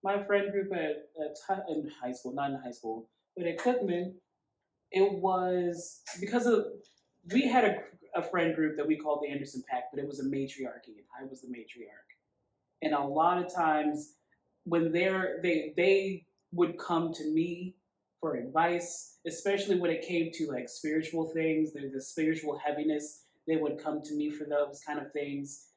my 0.03 0.23
friend 0.23 0.51
group 0.51 0.73
at, 0.73 1.10
at 1.21 1.69
in 1.69 1.89
high 2.01 2.12
school, 2.12 2.34
not 2.34 2.51
in 2.51 2.60
high 2.63 2.71
school, 2.71 3.07
but 3.38 3.45
at 3.45 3.60
Cookman, 3.60 4.13
it 4.91 5.12
was 5.13 6.01
because 6.19 6.47
of 6.47 6.65
we 7.31 7.47
had 7.47 7.63
a, 7.65 8.19
a 8.19 8.23
friend 8.23 8.55
group 8.55 8.77
that 8.77 8.88
we 8.88 8.97
called 8.97 9.23
the 9.23 9.31
Anderson 9.31 9.63
Pack, 9.69 9.86
but 9.93 10.01
it 10.01 10.07
was 10.07 10.19
a 10.19 10.23
matriarchy, 10.23 10.97
and 10.97 11.05
I 11.19 11.25
was 11.29 11.41
the 11.41 11.47
matriarch. 11.47 12.10
And 12.81 12.93
a 12.93 13.03
lot 13.03 13.38
of 13.38 13.53
times, 13.53 14.15
when 14.63 14.91
they're 14.91 15.39
they 15.43 15.73
they 15.77 16.25
would 16.53 16.77
come 16.77 17.13
to 17.13 17.31
me 17.31 17.75
for 18.19 18.35
advice, 18.35 19.17
especially 19.25 19.79
when 19.79 19.91
it 19.91 20.05
came 20.07 20.31
to 20.33 20.47
like 20.47 20.69
spiritual 20.69 21.31
things, 21.33 21.73
the, 21.73 21.89
the 21.93 22.01
spiritual 22.01 22.59
heaviness. 22.63 23.23
They 23.47 23.55
would 23.55 23.79
come 23.83 24.01
to 24.03 24.15
me 24.15 24.29
for 24.29 24.45
those 24.45 24.81
kind 24.85 24.99
of 24.99 25.11
things 25.11 25.71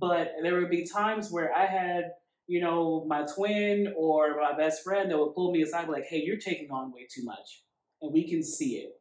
but 0.00 0.32
there 0.42 0.60
would 0.60 0.70
be 0.70 0.84
times 0.86 1.30
where 1.30 1.52
I 1.54 1.66
had, 1.66 2.12
you 2.46 2.60
know, 2.60 3.04
my 3.06 3.26
twin 3.34 3.92
or 3.96 4.40
my 4.40 4.56
best 4.56 4.84
friend 4.84 5.10
that 5.10 5.18
would 5.18 5.34
pull 5.34 5.52
me 5.52 5.62
aside, 5.62 5.88
like, 5.88 6.06
"Hey, 6.06 6.22
you're 6.22 6.38
taking 6.38 6.70
on 6.70 6.92
way 6.92 7.06
too 7.10 7.24
much," 7.24 7.64
and 8.00 8.12
we 8.12 8.28
can 8.28 8.42
see 8.42 8.78
it, 8.78 9.00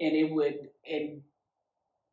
and 0.00 0.14
it 0.14 0.30
would, 0.32 0.70
and 0.88 1.22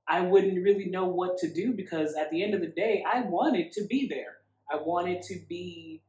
I 0.08 0.22
wouldn't 0.22 0.64
really 0.64 0.86
know 0.86 1.08
what 1.08 1.38
to 1.40 1.52
do 1.52 1.74
because 1.74 2.16
at 2.16 2.32
the 2.32 2.44
end 2.44 2.54
of 2.54 2.62
the 2.62 2.68
day, 2.68 3.04
I 3.08 3.22
wanted 3.22 3.72
to 3.74 3.86
be 3.86 4.08
there. 4.08 4.38
I 4.72 4.78
wanted 4.78 5.22
to 5.24 5.40
be 5.48 6.02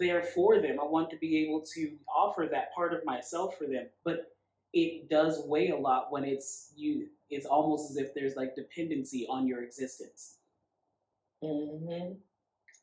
there 0.00 0.22
for 0.22 0.60
them. 0.60 0.78
I 0.80 0.84
want 0.84 1.10
to 1.10 1.16
be 1.16 1.44
able 1.44 1.62
to 1.74 1.92
offer 2.08 2.48
that 2.50 2.74
part 2.74 2.92
of 2.94 3.04
myself 3.04 3.56
for 3.58 3.66
them, 3.66 3.86
but 4.04 4.32
it 4.72 5.08
does 5.08 5.42
weigh 5.46 5.70
a 5.70 5.76
lot 5.76 6.10
when 6.10 6.24
it's 6.24 6.72
you. 6.76 7.06
It's 7.28 7.46
almost 7.46 7.90
as 7.90 7.96
if 7.96 8.14
there's 8.14 8.34
like 8.36 8.56
dependency 8.56 9.26
on 9.30 9.46
your 9.46 9.62
existence. 9.62 10.36
Mm-hmm. 11.44 12.14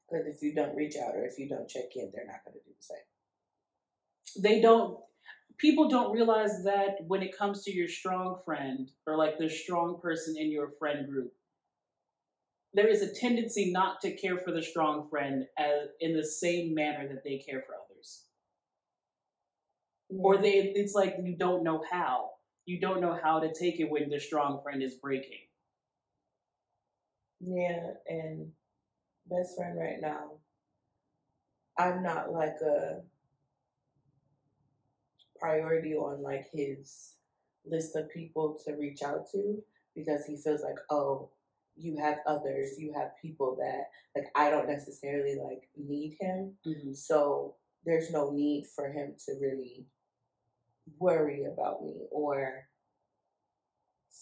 Because 0.09 0.27
if 0.27 0.41
you 0.41 0.55
don't 0.55 0.75
reach 0.75 0.95
out 0.95 1.15
or 1.15 1.25
if 1.25 1.37
you 1.37 1.49
don't 1.49 1.67
check 1.67 1.95
in, 1.95 2.11
they're 2.13 2.25
not 2.25 2.45
going 2.45 2.53
to 2.53 2.63
do 2.65 2.71
the 2.77 2.85
same. 2.85 4.43
they 4.43 4.61
don't 4.61 4.99
people 5.57 5.89
don't 5.89 6.13
realize 6.13 6.63
that 6.63 6.97
when 7.07 7.21
it 7.21 7.35
comes 7.37 7.63
to 7.63 7.73
your 7.73 7.87
strong 7.87 8.39
friend 8.45 8.91
or 9.05 9.17
like 9.17 9.37
the 9.37 9.49
strong 9.49 9.99
person 10.01 10.35
in 10.37 10.51
your 10.51 10.71
friend 10.79 11.09
group 11.09 11.33
there 12.77 12.87
is 12.87 13.01
a 13.01 13.11
tendency 13.11 13.71
not 13.71 13.99
to 14.01 14.15
care 14.15 14.37
for 14.37 14.51
the 14.51 14.61
strong 14.61 15.09
friend 15.09 15.47
as 15.57 15.89
in 15.99 16.15
the 16.15 16.23
same 16.23 16.75
manner 16.75 17.07
that 17.07 17.23
they 17.23 17.39
care 17.39 17.63
for 17.65 17.73
others. 17.73 18.25
Or 20.09 20.37
they 20.37 20.73
it's 20.75 20.93
like 20.93 21.15
you 21.23 21.35
don't 21.35 21.63
know 21.63 21.83
how. 21.91 22.29
You 22.65 22.79
don't 22.79 23.01
know 23.01 23.17
how 23.21 23.39
to 23.39 23.51
take 23.51 23.79
it 23.79 23.89
when 23.89 24.09
the 24.09 24.19
strong 24.19 24.61
friend 24.61 24.83
is 24.83 24.93
breaking. 24.93 25.39
Yeah, 27.39 27.93
and 28.07 28.51
best 29.25 29.57
friend 29.57 29.79
right 29.79 29.99
now, 29.99 30.33
I'm 31.79 32.03
not 32.03 32.31
like 32.31 32.57
a 32.61 33.01
priority 35.39 35.95
on 35.95 36.21
like 36.21 36.45
his 36.53 37.13
list 37.65 37.95
of 37.95 38.11
people 38.11 38.59
to 38.65 38.75
reach 38.75 39.01
out 39.01 39.31
to 39.31 39.63
because 39.95 40.25
he 40.25 40.37
feels 40.37 40.61
like, 40.61 40.77
oh, 40.91 41.31
you 41.77 41.97
have 42.01 42.17
others, 42.27 42.71
you 42.77 42.93
have 42.97 43.11
people 43.21 43.57
that 43.59 43.85
like 44.15 44.31
I 44.35 44.49
don't 44.49 44.67
necessarily 44.67 45.35
like 45.41 45.69
need 45.77 46.17
him. 46.19 46.53
Mm-hmm. 46.65 46.93
So 46.93 47.55
there's 47.85 48.11
no 48.11 48.31
need 48.31 48.65
for 48.75 48.91
him 48.91 49.15
to 49.25 49.33
really 49.39 49.85
worry 50.99 51.45
about 51.45 51.83
me 51.83 52.07
or 52.11 52.67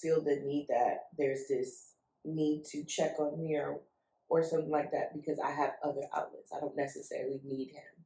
feel 0.02 0.22
the 0.24 0.42
need 0.44 0.68
that 0.70 1.06
there's 1.18 1.48
this 1.50 1.94
need 2.24 2.64
to 2.66 2.84
check 2.86 3.20
on 3.20 3.40
me 3.40 3.56
or 3.56 3.80
or 4.28 4.44
something 4.44 4.72
like 4.72 4.92
that 4.92 5.14
because 5.14 5.40
I 5.44 5.52
have 5.52 5.74
other 5.84 6.02
outlets. 6.16 6.52
I 6.56 6.60
don't 6.60 6.76
necessarily 6.76 7.40
need 7.44 7.70
him. 7.70 8.06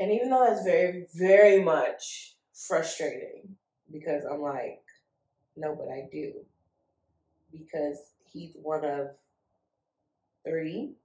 And 0.00 0.10
even 0.10 0.30
though 0.30 0.44
that's 0.48 0.64
very, 0.64 1.06
very 1.14 1.62
much 1.62 2.34
frustrating 2.52 3.56
because 3.92 4.22
I'm 4.24 4.40
like, 4.40 4.80
no, 5.56 5.76
but 5.76 5.88
I 5.88 6.08
do. 6.10 6.32
Because 7.52 7.98
he's 8.32 8.56
one 8.62 8.84
of 8.84 9.08
three. 10.44 10.96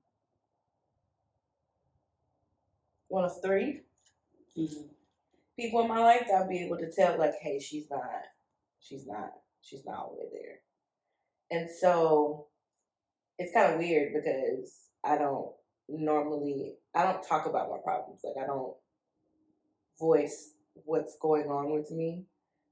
One 3.10 3.26
of 3.26 3.42
three 3.42 3.84
Mhm. 4.58 4.90
people 5.58 5.82
in 5.82 5.88
my 5.88 6.00
life 6.00 6.28
that 6.28 6.36
I'll 6.36 6.48
be 6.48 6.64
able 6.64 6.78
to 6.78 6.92
tell 6.92 7.18
like, 7.18 7.36
hey, 7.36 7.60
she's 7.60 7.90
not, 7.90 8.24
she's 8.80 9.08
not, 9.08 9.42
she's 9.62 9.86
not 9.86 10.00
all 10.00 10.12
the 10.16 10.26
way 10.26 10.30
there. 10.32 10.62
And 11.52 11.70
so 11.70 12.48
it's 13.38 13.54
kind 13.54 13.74
of 13.74 13.80
weird 13.80 14.14
because 14.14 14.90
I 15.04 15.18
don't 15.18 15.56
normally, 15.88 16.78
I 16.96 17.04
don't 17.04 17.24
talk 17.28 17.46
about 17.46 17.70
my 17.70 17.78
problems. 17.84 18.22
Like 18.24 18.44
I 18.44 18.48
don't 18.48 18.76
voice 20.00 20.54
what's 20.86 21.18
going 21.20 21.50
on 21.50 21.72
with 21.72 21.92
me. 21.92 22.26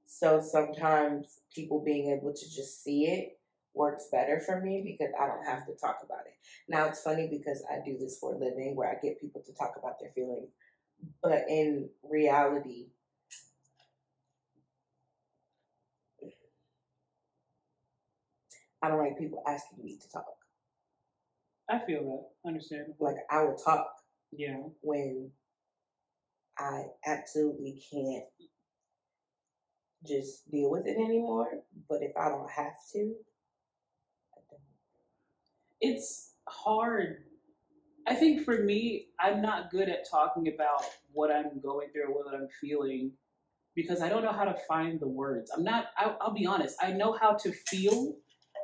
So 0.06 0.42
sometimes 0.42 1.42
people 1.54 1.84
being 1.84 2.12
able 2.12 2.34
to 2.34 2.52
just 2.52 2.84
see 2.84 3.08
it 3.08 3.40
works 3.76 4.08
better 4.12 4.40
for 4.40 4.62
me 4.62 4.82
because 4.86 5.14
I 5.20 5.28
don't 5.28 5.46
have 5.46 5.66
to 5.68 5.74
talk 5.76 6.00
about 6.04 6.26
it. 6.26 6.34
Now 6.68 6.86
it's 6.86 7.02
funny 7.02 7.28
because 7.30 7.64
I 7.72 7.84
do 7.86 7.98
this 7.98 8.18
for 8.20 8.34
a 8.36 8.38
living 8.38 8.76
where 8.76 8.90
I 8.90 8.96
get 9.02 9.22
people 9.22 9.42
to 9.46 9.54
talk 9.54 9.74
about 9.78 10.00
their 10.00 10.12
feelings. 10.16 10.50
But 11.22 11.46
in 11.50 11.90
reality, 12.04 12.88
I 18.82 18.88
don't 18.90 19.00
like 19.00 19.18
people 19.18 19.44
asking 19.48 19.84
me 19.84 19.98
to 19.98 20.12
talk. 20.12 20.26
I 21.70 21.80
feel 21.86 22.04
that. 22.04 22.50
Understand. 22.50 22.94
Like 23.00 23.16
I 23.30 23.44
will 23.44 23.58
talk. 23.58 23.88
Yeah. 24.32 24.58
When 24.82 25.32
I 26.58 26.84
absolutely 27.06 27.82
can't 27.92 28.26
just 30.08 30.50
deal 30.52 30.70
with 30.72 30.86
it 30.86 30.98
anymore. 30.98 31.50
But 31.90 32.04
if 32.04 32.16
I 32.16 32.30
don't 32.30 32.50
have 32.50 32.74
to, 32.94 33.16
it's 35.82 36.34
hard. 36.48 37.18
I 38.08 38.16
think 38.16 38.44
for 38.44 38.60
me, 38.60 39.08
I'm 39.20 39.42
not 39.42 39.72
good 39.72 39.90
at 39.90 40.10
talking 40.10 40.48
about 40.48 40.84
what 41.12 41.32
I'm 41.32 41.60
going 41.62 41.90
through 41.92 42.06
or 42.06 42.24
what 42.24 42.34
I'm 42.34 42.48
feeling 42.62 43.12
because 43.76 44.02
I 44.02 44.10
don't 44.10 44.24
know 44.24 44.32
how 44.32 44.46
to 44.46 44.56
find 44.68 45.00
the 45.00 45.08
words. 45.08 45.52
I'm 45.56 45.64
not, 45.64 45.88
I'll, 45.98 46.18
I'll 46.22 46.34
be 46.34 46.46
honest, 46.46 46.78
I 46.82 46.92
know 46.92 47.14
how 47.14 47.34
to 47.34 47.52
feel, 47.52 48.16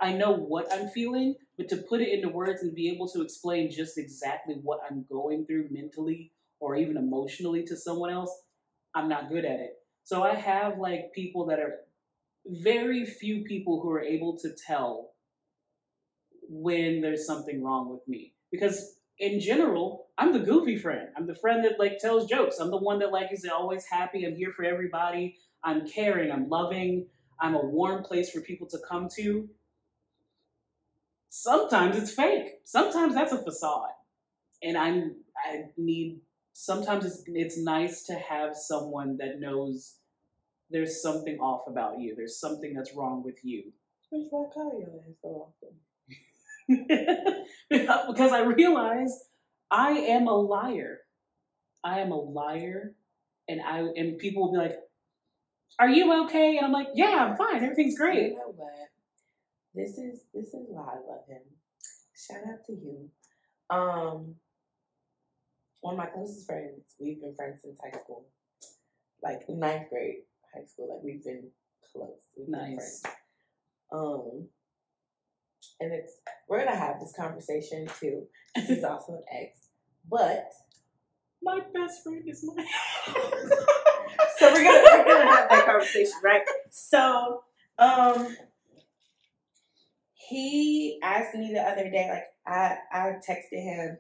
I 0.01 0.13
know 0.13 0.31
what 0.31 0.71
I'm 0.71 0.87
feeling, 0.89 1.35
but 1.57 1.67
to 1.69 1.77
put 1.77 2.01
it 2.01 2.09
into 2.09 2.29
words 2.29 2.61
and 2.61 2.73
be 2.73 2.89
able 2.89 3.09
to 3.09 3.21
explain 3.21 3.71
just 3.71 3.97
exactly 3.97 4.55
what 4.61 4.79
I'm 4.89 5.05
going 5.09 5.45
through 5.45 5.67
mentally 5.71 6.31
or 6.59 6.75
even 6.75 6.95
emotionally 6.95 7.63
to 7.63 7.75
someone 7.75 8.11
else, 8.11 8.31
I'm 8.95 9.09
not 9.09 9.29
good 9.29 9.43
at 9.43 9.59
it. 9.59 9.73
So 10.03 10.23
I 10.23 10.35
have 10.35 10.77
like 10.77 11.11
people 11.13 11.45
that 11.47 11.59
are 11.59 11.79
very 12.45 13.05
few 13.05 13.43
people 13.43 13.81
who 13.81 13.91
are 13.91 14.01
able 14.01 14.37
to 14.39 14.51
tell 14.65 15.10
when 16.51 16.99
there's 17.01 17.25
something 17.25 17.63
wrong 17.63 17.89
with 17.89 18.05
me. 18.07 18.33
Because 18.51 18.97
in 19.19 19.39
general 19.39 20.07
i'm 20.17 20.33
the 20.33 20.39
goofy 20.39 20.77
friend. 20.77 21.07
I'm 21.15 21.25
the 21.25 21.35
friend 21.35 21.63
that 21.63 21.79
like 21.79 21.97
tells 21.99 22.29
jokes. 22.29 22.59
I'm 22.59 22.69
the 22.69 22.77
one 22.77 22.99
that 22.99 23.11
like 23.11 23.31
is 23.31 23.47
always 23.51 23.85
happy. 23.85 24.25
I'm 24.25 24.35
here 24.35 24.51
for 24.55 24.65
everybody. 24.65 25.37
I'm 25.63 25.87
caring. 25.87 26.31
I'm 26.31 26.49
loving. 26.49 27.07
I'm 27.39 27.55
a 27.55 27.65
warm 27.65 28.03
place 28.03 28.31
for 28.31 28.41
people 28.41 28.67
to 28.67 28.77
come 28.87 29.07
to. 29.15 29.49
Sometimes 31.29 31.97
it's 31.97 32.13
fake. 32.13 32.59
Sometimes 32.65 33.15
that's 33.15 33.31
a 33.31 33.41
facade. 33.41 33.95
And 34.63 34.77
i'm 34.77 35.15
i 35.43 35.63
need 35.77 36.19
sometimes 36.53 37.05
it's 37.05 37.23
it's 37.27 37.57
nice 37.57 38.03
to 38.03 38.13
have 38.13 38.55
someone 38.55 39.17
that 39.17 39.39
knows 39.39 39.95
there's 40.69 41.01
something 41.01 41.37
off 41.39 41.67
about 41.67 41.99
you. 41.99 42.15
There's 42.15 42.39
something 42.39 42.73
that's 42.73 42.95
wrong 42.95 43.23
with 43.23 43.39
you. 43.43 43.71
Which 44.09 44.27
why 44.29 44.45
your 44.55 44.87
ass 44.87 45.15
so 45.21 45.27
often? 45.27 45.75
because 47.69 48.31
I 48.31 48.41
realize 48.43 49.11
I 49.69 49.91
am 49.91 50.27
a 50.27 50.35
liar. 50.35 50.99
I 51.83 51.99
am 51.99 52.11
a 52.11 52.19
liar, 52.19 52.95
and 53.47 53.61
I 53.61 53.79
and 53.79 54.17
people 54.19 54.43
will 54.43 54.51
be 54.53 54.57
like, 54.59 54.75
"Are 55.79 55.89
you 55.89 56.25
okay?" 56.25 56.57
And 56.57 56.65
I'm 56.65 56.71
like, 56.71 56.89
"Yeah, 56.93 57.27
I'm 57.29 57.35
fine. 57.37 57.63
Everything's 57.63 57.97
great." 57.97 58.31
You 58.31 58.37
know 58.37 58.53
what? 58.55 58.71
This 59.73 59.97
is 59.97 60.21
this 60.33 60.47
is 60.53 60.65
why 60.67 60.81
I 60.83 60.95
love 61.07 61.25
him. 61.27 61.41
Shout 62.15 62.43
out 62.47 62.65
to 62.67 62.73
you. 62.73 63.09
Um, 63.69 64.35
one 65.81 65.95
of 65.95 65.97
my 65.97 66.05
closest 66.07 66.45
friends. 66.45 66.95
We've 66.99 67.19
been 67.19 67.35
friends 67.35 67.61
since 67.63 67.79
high 67.83 67.97
school, 67.99 68.27
like 69.23 69.41
ninth 69.49 69.89
grade 69.89 70.23
high 70.53 70.65
school. 70.65 70.89
Like 70.93 71.03
we've 71.03 71.23
been 71.23 71.49
close. 71.91 72.19
We've 72.37 72.47
been 72.47 72.75
Nice. 72.75 73.01
friends. 73.01 73.17
Um, 73.91 74.47
and 75.79 75.93
it's 75.93 76.13
we're 76.49 76.63
gonna 76.63 76.75
have 76.77 76.99
this 76.99 77.13
conversation 77.17 77.87
too. 77.99 78.27
He's 78.55 78.83
also 78.83 79.13
an 79.13 79.23
ex, 79.31 79.69
but 80.09 80.49
My 81.43 81.59
best 81.73 82.03
friend 82.03 82.23
is 82.27 82.43
my. 82.43 82.63
so 84.37 84.53
we're 84.53 84.63
gonna 84.63 84.83
we're 84.83 85.03
gonna 85.05 85.31
have 85.35 85.49
that 85.49 85.65
conversation, 85.65 86.13
right? 86.23 86.41
So, 86.69 87.43
um, 87.79 88.35
he 90.13 90.99
asked 91.03 91.35
me 91.35 91.51
the 91.53 91.61
other 91.61 91.89
day, 91.89 92.07
like 92.11 92.25
I 92.47 92.77
I 92.91 93.13
texted 93.27 93.63
him, 93.63 93.97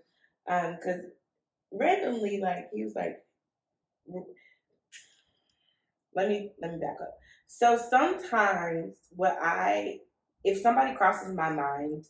um, 0.47 0.75
because 0.77 1.01
randomly, 1.71 2.39
like 2.41 2.69
he 2.73 2.83
was 2.83 2.93
like, 2.95 3.17
let 6.15 6.29
me 6.29 6.51
let 6.61 6.71
me 6.71 6.79
back 6.79 6.97
up. 7.01 7.13
So 7.47 7.77
sometimes 7.89 8.95
what 9.11 9.37
I 9.41 9.99
if 10.43 10.61
somebody 10.61 10.95
crosses 10.95 11.33
my 11.33 11.49
mind, 11.51 12.05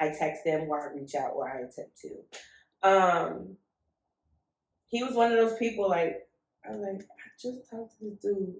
I 0.00 0.08
text 0.08 0.44
them 0.44 0.68
or 0.68 0.90
I 0.90 0.94
reach 0.94 1.14
out 1.14 1.32
or 1.34 1.48
I 1.48 1.60
attempt 1.60 2.00
to. 2.02 2.88
Um, 2.88 3.56
he 4.88 5.02
was 5.02 5.14
one 5.14 5.32
of 5.32 5.38
those 5.38 5.58
people 5.58 5.88
like 5.88 6.28
I 6.64 6.70
was 6.70 6.80
like, 6.80 7.02
I 7.02 7.28
just 7.40 7.70
talked 7.70 7.98
to 7.98 8.04
this 8.04 8.18
dude 8.22 8.54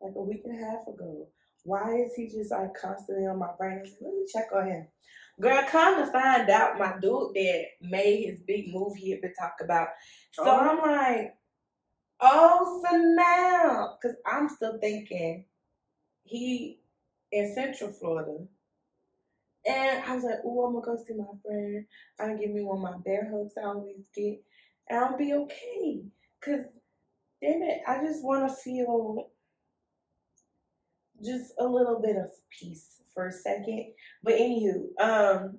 like 0.00 0.14
a 0.14 0.22
week 0.22 0.42
and 0.44 0.60
a 0.60 0.64
half 0.64 0.86
ago. 0.86 1.28
Why 1.64 1.96
is 1.96 2.14
he 2.14 2.28
just 2.28 2.50
like 2.50 2.74
constantly 2.80 3.26
on 3.26 3.38
my 3.38 3.50
brain? 3.58 3.80
Like, 3.82 3.92
let 4.00 4.14
me 4.14 4.24
check 4.32 4.46
on 4.54 4.66
him. 4.68 4.86
Girl, 5.40 5.62
come 5.68 6.04
to 6.04 6.10
find 6.10 6.48
out, 6.48 6.78
my 6.78 6.94
dude 7.00 7.34
that 7.34 7.64
made 7.82 8.26
his 8.30 8.40
big 8.40 8.72
move 8.72 8.96
he 8.96 9.10
had 9.10 9.20
been 9.20 9.34
talking 9.38 9.64
about. 9.66 9.88
So 10.32 10.44
Oh. 10.46 10.50
I'm 10.50 10.78
like, 10.78 11.34
oh, 12.20 12.82
so 12.82 12.96
now, 12.96 13.98
because 14.00 14.16
I'm 14.24 14.48
still 14.48 14.78
thinking 14.78 15.44
he 16.24 16.80
in 17.36 17.54
Central 17.54 17.92
Florida. 17.92 18.38
And 19.66 20.04
I 20.04 20.14
was 20.14 20.24
like, 20.24 20.38
oh, 20.44 20.64
I'm 20.64 20.74
gonna 20.74 20.86
go 20.86 21.04
see 21.04 21.14
my 21.14 21.24
friend. 21.44 21.84
I'm 22.20 22.28
gonna 22.28 22.38
give 22.40 22.54
me 22.54 22.62
one 22.62 22.78
of 22.78 22.82
my 22.82 22.98
bear 23.04 23.28
hugs 23.30 23.54
I 23.58 23.66
always 23.66 24.06
get, 24.14 24.42
and 24.88 24.98
I'll 24.98 25.18
be 25.18 25.34
okay. 25.34 26.02
Cause 26.40 26.60
damn 27.42 27.62
it, 27.62 27.80
I 27.86 28.04
just 28.04 28.22
want 28.22 28.48
to 28.48 28.54
feel 28.54 29.30
just 31.24 31.52
a 31.58 31.64
little 31.64 32.00
bit 32.00 32.16
of 32.16 32.30
peace 32.50 33.02
for 33.12 33.26
a 33.26 33.32
second. 33.32 33.92
But 34.22 34.34
anywho, 34.34 34.84
um, 35.00 35.58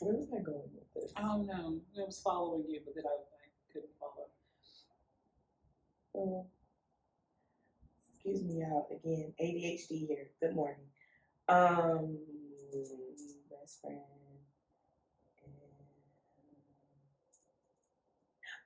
where 0.00 0.16
was 0.16 0.28
I 0.32 0.42
going 0.42 0.68
with 0.74 0.94
this? 0.94 1.12
I 1.16 1.22
don't 1.22 1.46
know. 1.46 1.80
I 1.96 2.04
was 2.04 2.20
following 2.22 2.64
you, 2.68 2.80
but 2.84 2.94
then 2.94 3.04
I, 3.06 3.14
I 3.14 3.72
couldn't 3.72 3.90
follow. 4.00 4.28
Oh, 6.16 6.46
excuse 8.28 8.56
me 8.56 8.62
out 8.62 8.86
again. 8.90 9.32
ADHD 9.40 10.06
here. 10.06 10.30
Good 10.40 10.54
morning. 10.54 10.76
Um, 11.48 12.18
best 13.50 13.80
friend. 13.80 14.00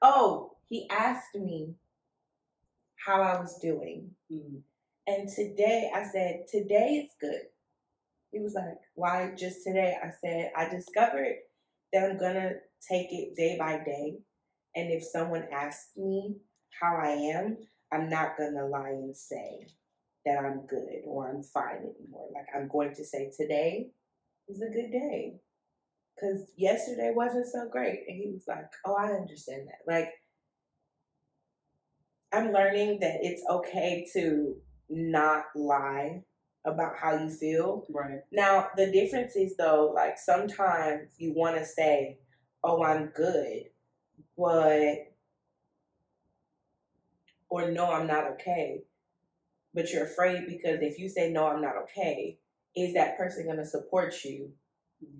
Oh, 0.00 0.56
he 0.68 0.88
asked 0.90 1.34
me 1.34 1.74
how 2.96 3.22
I 3.22 3.40
was 3.40 3.58
doing. 3.60 4.10
Mm. 4.32 4.62
And 5.06 5.28
today 5.28 5.90
I 5.94 6.04
said, 6.04 6.44
today 6.50 7.04
it's 7.04 7.14
good. 7.20 7.42
He 8.32 8.40
was 8.40 8.54
like, 8.54 8.78
why 8.94 9.32
just 9.38 9.62
today? 9.64 9.96
I 10.02 10.10
said, 10.20 10.50
I 10.56 10.68
discovered 10.68 11.36
that 11.92 12.10
I'm 12.10 12.18
gonna 12.18 12.54
take 12.88 13.12
it 13.12 13.36
day 13.36 13.56
by 13.58 13.78
day. 13.84 14.18
And 14.74 14.90
if 14.90 15.04
someone 15.04 15.46
asks 15.52 15.90
me 15.96 16.36
how 16.80 16.96
I 16.96 17.10
am, 17.10 17.58
I'm 17.92 18.08
not 18.08 18.36
gonna 18.38 18.66
lie 18.66 18.90
and 18.90 19.16
say 19.16 19.66
that 20.24 20.38
I'm 20.38 20.66
good 20.66 21.02
or 21.06 21.28
I'm 21.28 21.42
fine 21.42 21.78
anymore. 21.78 22.28
Like 22.34 22.46
I'm 22.54 22.68
going 22.68 22.94
to 22.94 23.04
say 23.04 23.30
today 23.36 23.90
is 24.48 24.62
a 24.62 24.72
good 24.72 24.90
day. 24.92 25.34
Cause 26.20 26.52
yesterday 26.56 27.12
wasn't 27.14 27.46
so 27.46 27.68
great. 27.70 28.00
And 28.06 28.16
he 28.16 28.30
was 28.32 28.44
like, 28.46 28.66
Oh, 28.86 28.94
I 28.94 29.06
understand 29.12 29.68
that. 29.68 29.92
Like 29.92 30.10
I'm 32.32 32.52
learning 32.52 33.00
that 33.00 33.18
it's 33.22 33.42
okay 33.48 34.06
to 34.14 34.56
not 34.88 35.44
lie 35.54 36.22
about 36.66 36.96
how 36.96 37.16
you 37.16 37.30
feel. 37.30 37.84
Right. 37.90 38.20
Now, 38.30 38.68
the 38.76 38.90
difference 38.90 39.36
is 39.36 39.56
though, 39.56 39.92
like 39.94 40.18
sometimes 40.18 41.10
you 41.18 41.34
want 41.34 41.56
to 41.58 41.64
say, 41.64 42.18
"Oh, 42.62 42.82
I'm 42.82 43.06
good," 43.14 43.64
but 44.36 45.11
or 47.52 47.70
"No, 47.70 47.92
I'm 47.92 48.06
not 48.06 48.26
okay," 48.32 48.82
but 49.74 49.92
you're 49.92 50.06
afraid 50.06 50.46
because 50.46 50.80
if 50.80 50.98
you 50.98 51.08
say 51.08 51.30
"No, 51.30 51.46
I'm 51.46 51.60
not 51.60 51.76
okay," 51.84 52.38
is 52.74 52.94
that 52.94 53.18
person 53.18 53.44
going 53.44 53.58
to 53.58 53.66
support 53.66 54.24
you, 54.24 54.52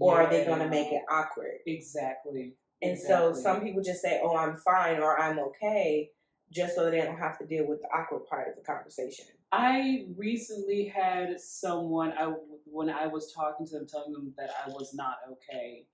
or 0.00 0.22
are 0.22 0.30
they 0.30 0.46
going 0.46 0.60
to 0.60 0.68
make 0.68 0.90
it 0.92 1.02
awkward? 1.10 1.58
Exactly. 1.66 2.56
And 2.80 2.98
so 2.98 3.32
some 3.34 3.60
people 3.60 3.82
just 3.82 4.00
say, 4.00 4.20
"Oh, 4.24 4.36
I'm 4.36 4.56
fine" 4.56 4.98
or 5.00 5.20
"I'm 5.20 5.38
okay," 5.38 6.10
just 6.50 6.74
so 6.74 6.90
they 6.90 7.02
don't 7.02 7.18
have 7.18 7.38
to 7.38 7.46
deal 7.46 7.66
with 7.66 7.80
the 7.82 7.88
awkward 7.88 8.24
part 8.26 8.48
of 8.48 8.56
the 8.56 8.62
conversation. 8.62 9.26
I 9.52 10.06
recently 10.16 10.86
had 10.86 11.38
someone 11.38 12.12
I 12.12 12.32
when 12.64 12.88
I 12.88 13.06
was 13.06 13.32
talking 13.34 13.66
to 13.66 13.72
them, 13.74 13.86
telling 13.86 14.12
them 14.12 14.32
that 14.38 14.50
I 14.64 14.70
was 14.70 14.94
not 14.94 15.16
okay. 15.32 15.86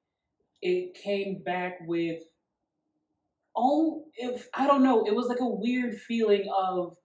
It 0.62 0.94
came 0.94 1.42
back 1.42 1.78
with, 1.86 2.22
oh, 3.58 4.04
if 4.16 4.48
I 4.54 4.66
don't 4.66 4.82
know, 4.82 5.04
it 5.04 5.14
was 5.14 5.26
like 5.26 5.40
a 5.40 5.46
weird 5.46 5.96
feeling 5.96 6.48
of. 6.56 6.96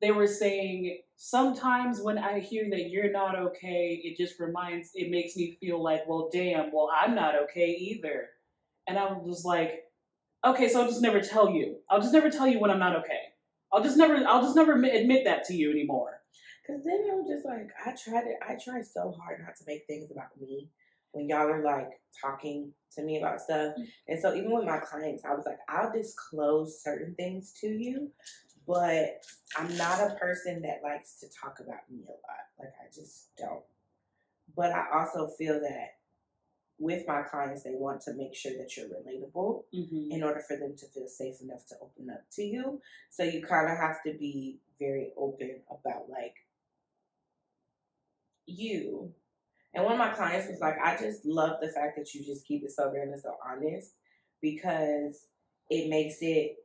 They 0.00 0.12
were 0.12 0.26
saying 0.26 1.02
sometimes 1.16 2.00
when 2.00 2.16
I 2.16 2.40
hear 2.40 2.70
that 2.70 2.88
you're 2.88 3.12
not 3.12 3.36
okay, 3.38 4.00
it 4.02 4.16
just 4.16 4.40
reminds, 4.40 4.92
it 4.94 5.10
makes 5.10 5.36
me 5.36 5.58
feel 5.60 5.82
like, 5.82 6.08
well, 6.08 6.30
damn, 6.32 6.72
well, 6.72 6.88
I'm 6.98 7.14
not 7.14 7.34
okay 7.42 7.76
either. 7.78 8.30
And 8.88 8.98
I 8.98 9.12
was 9.12 9.26
just 9.26 9.44
like, 9.44 9.82
okay, 10.42 10.70
so 10.70 10.80
I'll 10.80 10.88
just 10.88 11.02
never 11.02 11.20
tell 11.20 11.50
you. 11.50 11.76
I'll 11.90 12.00
just 12.00 12.14
never 12.14 12.30
tell 12.30 12.46
you 12.46 12.58
when 12.58 12.70
I'm 12.70 12.78
not 12.78 12.96
okay. 12.96 13.20
I'll 13.70 13.82
just 13.82 13.98
never, 13.98 14.16
I'll 14.26 14.40
just 14.40 14.56
never 14.56 14.72
admit, 14.72 15.24
that 15.26 15.44
to 15.44 15.54
you 15.54 15.70
anymore. 15.70 16.22
Cause 16.66 16.80
then 16.86 17.04
I'm 17.12 17.26
just 17.26 17.44
like, 17.44 17.68
I 17.84 17.90
tried 17.90 18.26
it. 18.26 18.36
I 18.40 18.54
tried 18.54 18.86
so 18.86 19.14
hard 19.20 19.40
not 19.44 19.56
to 19.56 19.64
make 19.66 19.86
things 19.86 20.10
about 20.10 20.40
me 20.40 20.70
when 21.12 21.28
y'all 21.28 21.48
are 21.48 21.64
like 21.64 21.90
talking 22.20 22.72
to 22.94 23.02
me 23.02 23.18
about 23.18 23.40
stuff. 23.40 23.74
And 24.08 24.20
so 24.20 24.34
even 24.34 24.52
with 24.52 24.64
my 24.64 24.78
clients, 24.78 25.24
I 25.24 25.34
was 25.34 25.44
like, 25.46 25.58
I'll 25.68 25.92
disclose 25.92 26.82
certain 26.82 27.14
things 27.14 27.52
to 27.60 27.68
you, 27.68 28.10
but 28.66 29.22
I'm 29.56 29.76
not 29.76 30.00
a 30.00 30.14
person 30.16 30.62
that 30.62 30.80
likes 30.82 31.18
to 31.20 31.26
talk 31.40 31.58
about 31.60 31.90
me 31.90 32.00
a 32.06 32.10
lot. 32.10 32.46
Like 32.58 32.72
I 32.80 32.86
just 32.94 33.36
don't. 33.36 33.64
But 34.56 34.72
I 34.72 34.86
also 34.92 35.28
feel 35.28 35.60
that 35.60 35.94
with 36.78 37.06
my 37.06 37.22
clients, 37.22 37.62
they 37.62 37.74
want 37.74 38.00
to 38.02 38.14
make 38.14 38.34
sure 38.34 38.52
that 38.58 38.76
you're 38.76 38.86
relatable 38.86 39.64
Mm-hmm. 39.74 40.12
in 40.12 40.22
order 40.24 40.40
for 40.40 40.56
them 40.56 40.74
to 40.76 40.86
feel 40.86 41.06
safe 41.06 41.40
enough 41.42 41.66
to 41.68 41.76
open 41.80 42.10
up 42.10 42.22
to 42.32 42.42
you. 42.42 42.80
So 43.10 43.22
you 43.22 43.42
kind 43.42 43.70
of 43.70 43.76
have 43.76 44.02
to 44.06 44.14
be 44.14 44.58
very 44.78 45.10
open 45.16 45.60
about 45.70 46.08
like 46.10 46.34
you. 48.46 49.12
And 49.74 49.84
one 49.84 49.92
of 49.92 49.98
my 49.98 50.10
clients 50.10 50.48
was 50.48 50.60
like, 50.60 50.76
I 50.82 50.96
just 50.96 51.24
love 51.24 51.58
the 51.60 51.68
fact 51.68 51.96
that 51.96 52.12
you 52.14 52.24
just 52.24 52.46
keep 52.46 52.64
it 52.64 52.72
so 52.72 52.90
real 52.90 53.02
and 53.02 53.20
so 53.20 53.36
honest 53.46 53.92
because 54.42 55.26
it 55.68 55.88
makes 55.88 56.16
it 56.20 56.56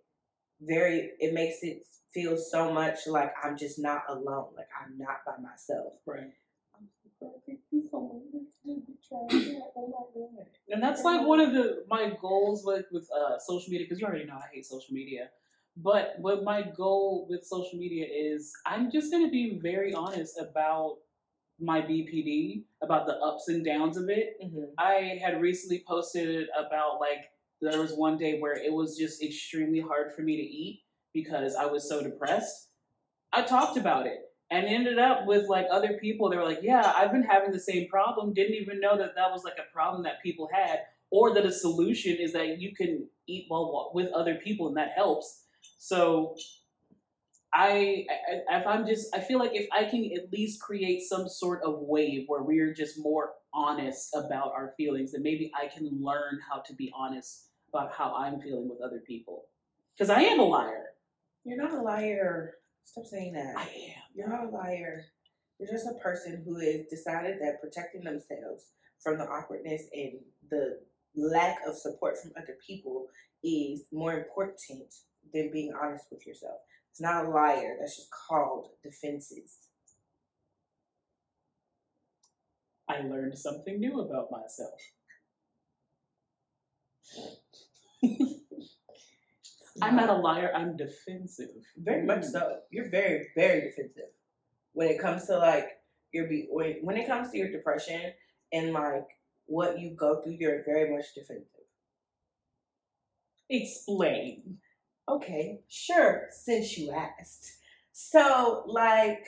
very, 0.61 1.11
it 1.19 1.33
makes 1.33 1.57
it 1.61 1.83
feel 2.15 2.37
so 2.37 2.73
much 2.73 3.05
like 3.07 3.33
I'm 3.43 3.57
just 3.57 3.77
not 3.77 4.03
alone. 4.09 4.47
Like 4.55 4.69
I'm 4.81 4.97
not 4.97 5.17
by 5.25 5.37
myself. 5.41 5.93
Right. 6.05 6.31
I'm 6.75 6.87
so 7.19 7.33
thank 7.45 7.59
you 7.71 7.83
so 7.91 8.23
much. 8.33 8.81
Oh 9.11 9.27
my 9.29 10.05
God. 10.15 10.45
And 10.69 10.81
that's 10.81 11.03
like 11.03 11.27
one 11.27 11.39
of 11.39 11.53
the 11.53 11.83
my 11.89 12.13
goals 12.19 12.63
with 12.65 12.85
with 12.91 13.07
uh, 13.11 13.37
social 13.37 13.69
media 13.69 13.85
because 13.85 13.99
you 13.99 14.07
already 14.07 14.25
know 14.25 14.35
I 14.35 14.47
hate 14.53 14.65
social 14.65 14.93
media. 14.93 15.29
But 15.77 16.15
what 16.19 16.43
my 16.45 16.61
goal 16.61 17.27
with 17.29 17.45
social 17.45 17.77
media 17.77 18.07
is, 18.09 18.53
I'm 18.65 18.89
just 18.89 19.11
gonna 19.11 19.29
be 19.29 19.59
very 19.61 19.93
honest 19.93 20.39
about 20.39 20.97
my 21.59 21.81
BPD, 21.81 22.65
about 22.81 23.05
the 23.07 23.15
ups 23.17 23.47
and 23.47 23.63
downs 23.65 23.97
of 23.97 24.09
it. 24.09 24.37
Mhm. 24.41 24.73
I 24.77 25.19
had 25.23 25.41
recently 25.41 25.83
posted 25.87 26.49
about 26.57 26.99
like 26.99 27.31
there 27.61 27.79
was 27.81 27.93
one 27.93 28.17
day 28.17 28.39
where 28.39 28.53
it 28.55 28.73
was 28.73 28.97
just 28.97 29.23
extremely 29.23 29.79
hard 29.79 30.13
for 30.13 30.21
me 30.21 30.35
to 30.37 30.43
eat 30.43 30.83
because 31.13 31.55
I 31.55 31.65
was 31.65 31.87
so 31.87 32.03
depressed. 32.03 32.69
I 33.33 33.43
talked 33.43 33.77
about 33.77 34.07
it 34.07 34.19
and 34.51 34.65
ended 34.65 34.99
up 34.99 35.25
with 35.27 35.47
like 35.49 35.67
other 35.71 35.97
people. 35.99 36.29
They 36.29 36.37
were 36.37 36.45
like, 36.45 36.61
"Yeah, 36.63 36.93
I've 36.95 37.11
been 37.11 37.23
having 37.23 37.51
the 37.51 37.59
same 37.59 37.87
problem. 37.89 38.33
Didn't 38.33 38.55
even 38.55 38.79
know 38.81 38.97
that 38.97 39.15
that 39.15 39.31
was 39.31 39.43
like 39.43 39.57
a 39.59 39.71
problem 39.73 40.03
that 40.03 40.21
people 40.23 40.49
had, 40.53 40.81
or 41.11 41.33
that 41.33 41.45
a 41.45 41.51
solution 41.51 42.17
is 42.17 42.33
that 42.33 42.59
you 42.59 42.75
can 42.75 43.09
eat 43.27 43.47
well 43.49 43.91
with 43.93 44.11
other 44.11 44.35
people 44.35 44.67
and 44.67 44.77
that 44.77 44.91
helps." 44.93 45.45
So. 45.79 46.35
I, 47.55 48.05
I 48.49 48.57
if 48.57 48.67
I'm 48.67 48.85
just 48.85 49.15
I 49.15 49.21
feel 49.21 49.39
like 49.39 49.51
if 49.53 49.67
I 49.71 49.85
can 49.85 50.09
at 50.15 50.31
least 50.31 50.61
create 50.61 51.01
some 51.03 51.29
sort 51.29 51.61
of 51.63 51.79
wave 51.79 52.25
where 52.27 52.43
we're 52.43 52.73
just 52.73 52.99
more 52.99 53.31
honest 53.53 54.13
about 54.13 54.51
our 54.51 54.73
feelings, 54.75 55.13
then 55.13 55.23
maybe 55.23 55.51
I 55.55 55.67
can 55.67 55.89
learn 56.01 56.39
how 56.49 56.59
to 56.59 56.73
be 56.73 56.91
honest 56.93 57.47
about 57.69 57.93
how 57.93 58.13
I'm 58.13 58.41
feeling 58.41 58.69
with 58.69 58.81
other 58.81 59.01
people. 59.07 59.45
Because 59.97 60.09
I 60.09 60.21
am 60.21 60.39
a 60.39 60.43
liar. 60.43 60.83
You're 61.45 61.61
not 61.61 61.71
a 61.71 61.81
liar. 61.81 62.55
Stop 62.83 63.05
saying 63.05 63.33
that. 63.33 63.55
I 63.57 63.63
am. 63.63 64.03
You're 64.13 64.29
not 64.29 64.45
a 64.45 64.49
liar. 64.49 65.05
You're 65.57 65.71
just 65.71 65.87
a 65.87 65.99
person 66.03 66.43
who 66.45 66.59
has 66.59 66.81
decided 66.89 67.37
that 67.41 67.61
protecting 67.61 68.03
themselves 68.03 68.65
from 69.01 69.17
the 69.17 69.23
awkwardness 69.25 69.83
and 69.93 70.13
the 70.49 70.79
lack 71.15 71.59
of 71.65 71.77
support 71.77 72.17
from 72.21 72.31
other 72.37 72.57
people 72.65 73.07
is 73.43 73.85
more 73.93 74.13
important 74.13 74.93
than 75.33 75.51
being 75.51 75.73
honest 75.81 76.05
with 76.11 76.27
yourself. 76.27 76.57
It's 76.95 77.01
not 77.01 77.25
a 77.25 77.29
liar. 77.29 77.75
That's 77.77 77.97
just 77.97 78.09
called 78.09 78.69
defenses. 78.81 79.57
I 82.89 83.01
learned 83.01 83.37
something 83.37 83.81
new 83.81 83.99
about 83.99 84.31
myself. 84.31 84.79
I'm 89.81 89.97
not 89.97 90.09
a 90.09 90.13
liar, 90.13 90.53
I'm 90.55 90.77
defensive. 90.77 91.49
Very 91.75 92.05
much 92.05 92.23
so. 92.23 92.59
You're 92.71 92.89
very, 92.89 93.27
very 93.35 93.59
defensive 93.59 94.11
when 94.71 94.87
it 94.87 94.97
comes 94.97 95.25
to 95.25 95.37
like 95.37 95.67
your 96.13 96.29
be 96.29 96.47
when 96.49 96.77
when 96.81 96.95
it 96.95 97.07
comes 97.07 97.29
to 97.31 97.37
your 97.37 97.51
depression 97.51 98.13
and 98.53 98.71
like 98.71 99.07
what 99.47 99.81
you 99.81 99.93
go 99.99 100.21
through. 100.21 100.37
You're 100.39 100.63
very 100.63 100.95
much 100.95 101.13
defensive. 101.13 101.43
Explain. 103.49 104.59
Okay, 105.07 105.61
sure, 105.67 106.27
since 106.31 106.77
you 106.77 106.91
asked. 106.91 107.57
So, 107.91 108.63
like, 108.65 109.27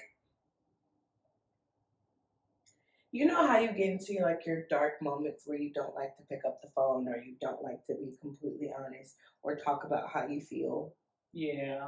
you 3.12 3.26
know 3.26 3.48
how 3.48 3.60
you 3.60 3.70
get 3.70 3.90
into 3.90 4.22
like 4.22 4.46
your 4.46 4.66
dark 4.70 5.02
moments 5.02 5.44
where 5.46 5.58
you 5.58 5.72
don't 5.74 5.96
like 5.96 6.16
to 6.18 6.24
pick 6.30 6.42
up 6.46 6.62
the 6.62 6.70
phone 6.76 7.08
or 7.08 7.18
you 7.18 7.36
don't 7.40 7.64
like 7.64 7.86
to 7.88 7.94
be 7.94 8.12
completely 8.20 8.72
honest 8.78 9.16
or 9.44 9.56
talk 9.56 9.84
about 9.86 10.10
how 10.14 10.28
you 10.28 10.42
feel. 10.42 10.94
Yeah. 11.34 11.88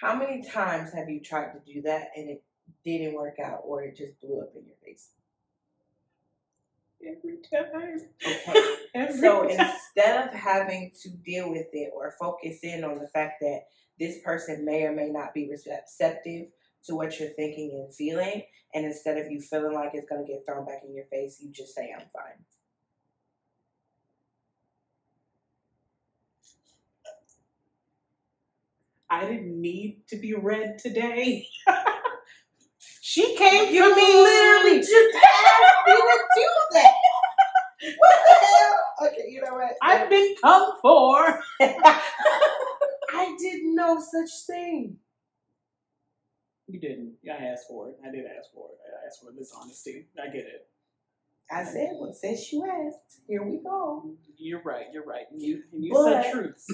How 0.00 0.16
many 0.16 0.42
times 0.42 0.92
have 0.92 1.08
you 1.08 1.20
tried 1.20 1.52
to 1.52 1.72
do 1.72 1.82
that 1.82 2.08
and 2.16 2.30
it 2.30 2.42
didn't 2.84 3.14
work 3.14 3.36
out 3.44 3.60
or 3.64 3.82
it 3.82 3.96
just 3.96 4.20
blew 4.20 4.40
up 4.40 4.52
in 4.56 4.64
your 4.66 4.76
face? 4.84 5.10
Every 7.06 7.38
time. 7.52 8.00
Okay. 8.26 8.76
Every 8.94 9.18
So 9.20 9.42
time. 9.42 9.50
instead 9.50 10.28
of 10.28 10.34
having 10.34 10.92
to 11.02 11.10
deal 11.10 11.50
with 11.50 11.68
it 11.72 11.92
or 11.94 12.14
focus 12.18 12.60
in 12.62 12.84
on 12.84 12.98
the 12.98 13.08
fact 13.08 13.40
that 13.42 13.62
this 14.00 14.18
person 14.24 14.64
may 14.64 14.84
or 14.84 14.92
may 14.92 15.10
not 15.10 15.34
be 15.34 15.50
receptive 15.50 16.48
to 16.86 16.94
what 16.94 17.18
you're 17.20 17.30
thinking 17.30 17.72
and 17.74 17.94
feeling, 17.94 18.42
and 18.74 18.84
instead 18.86 19.18
of 19.18 19.30
you 19.30 19.40
feeling 19.40 19.74
like 19.74 19.92
it's 19.94 20.08
going 20.08 20.24
to 20.26 20.32
get 20.32 20.44
thrown 20.46 20.66
back 20.66 20.82
in 20.86 20.94
your 20.94 21.06
face, 21.06 21.38
you 21.40 21.52
just 21.52 21.74
say, 21.74 21.92
I'm 21.94 22.06
fine. 22.12 22.44
I 29.10 29.26
didn't 29.26 29.60
need 29.60 30.02
to 30.08 30.16
be 30.16 30.34
read 30.34 30.78
today. 30.78 31.46
she 33.06 33.36
came 33.36 33.70
You 33.74 33.82
for 33.90 33.96
me. 33.96 34.14
literally 34.14 34.78
just 34.78 34.92
asked 35.14 35.86
me 35.86 35.92
to 35.94 36.18
do 36.36 36.48
that. 36.72 36.92
What 37.98 38.16
the 38.26 38.46
hell? 38.46 39.08
Okay, 39.12 39.26
you 39.28 39.42
know 39.42 39.52
what? 39.52 39.72
I've 39.82 40.08
been 40.08 40.34
come 40.40 40.72
for. 40.80 41.38
I 41.60 43.36
did 43.38 43.62
no 43.64 44.00
such 44.00 44.30
thing. 44.46 44.96
You 46.66 46.80
didn't. 46.80 47.12
I 47.30 47.44
asked 47.44 47.68
for 47.68 47.90
it. 47.90 47.98
I 48.02 48.10
did 48.10 48.24
ask 48.24 48.50
for 48.54 48.68
it. 48.70 48.78
I 48.88 49.06
asked 49.06 49.20
for 49.20 49.32
this 49.38 49.52
honesty. 49.54 50.06
I 50.18 50.28
get 50.28 50.46
it. 50.46 50.66
I 51.52 51.62
said, 51.64 51.90
well, 52.00 52.14
since 52.14 52.50
you 52.54 52.64
asked, 52.64 53.20
here 53.28 53.42
we 53.42 53.58
go. 53.58 54.14
You're 54.38 54.62
right. 54.62 54.86
You're 54.94 55.04
right. 55.04 55.26
And 55.30 55.42
you 55.42 55.62
and 55.74 55.84
you 55.84 55.92
But- 55.92 56.22
said 56.22 56.32
truths. 56.32 56.72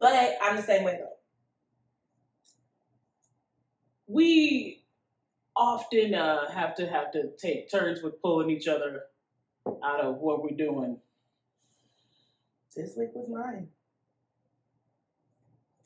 But 0.00 0.32
I'm 0.42 0.56
the 0.56 0.62
same 0.64 0.82
way 0.82 0.98
though. 0.98 1.12
We 4.08 4.83
often 5.56 6.14
uh, 6.14 6.50
have 6.50 6.74
to 6.76 6.86
have 6.86 7.12
to 7.12 7.30
take 7.38 7.70
turns 7.70 8.02
with 8.02 8.20
pulling 8.22 8.50
each 8.50 8.68
other 8.68 9.04
out 9.84 10.00
of 10.00 10.16
what 10.16 10.42
we're 10.42 10.56
doing. 10.56 10.98
This 12.76 12.94
week 12.96 13.10
was 13.14 13.28
mine. 13.30 13.68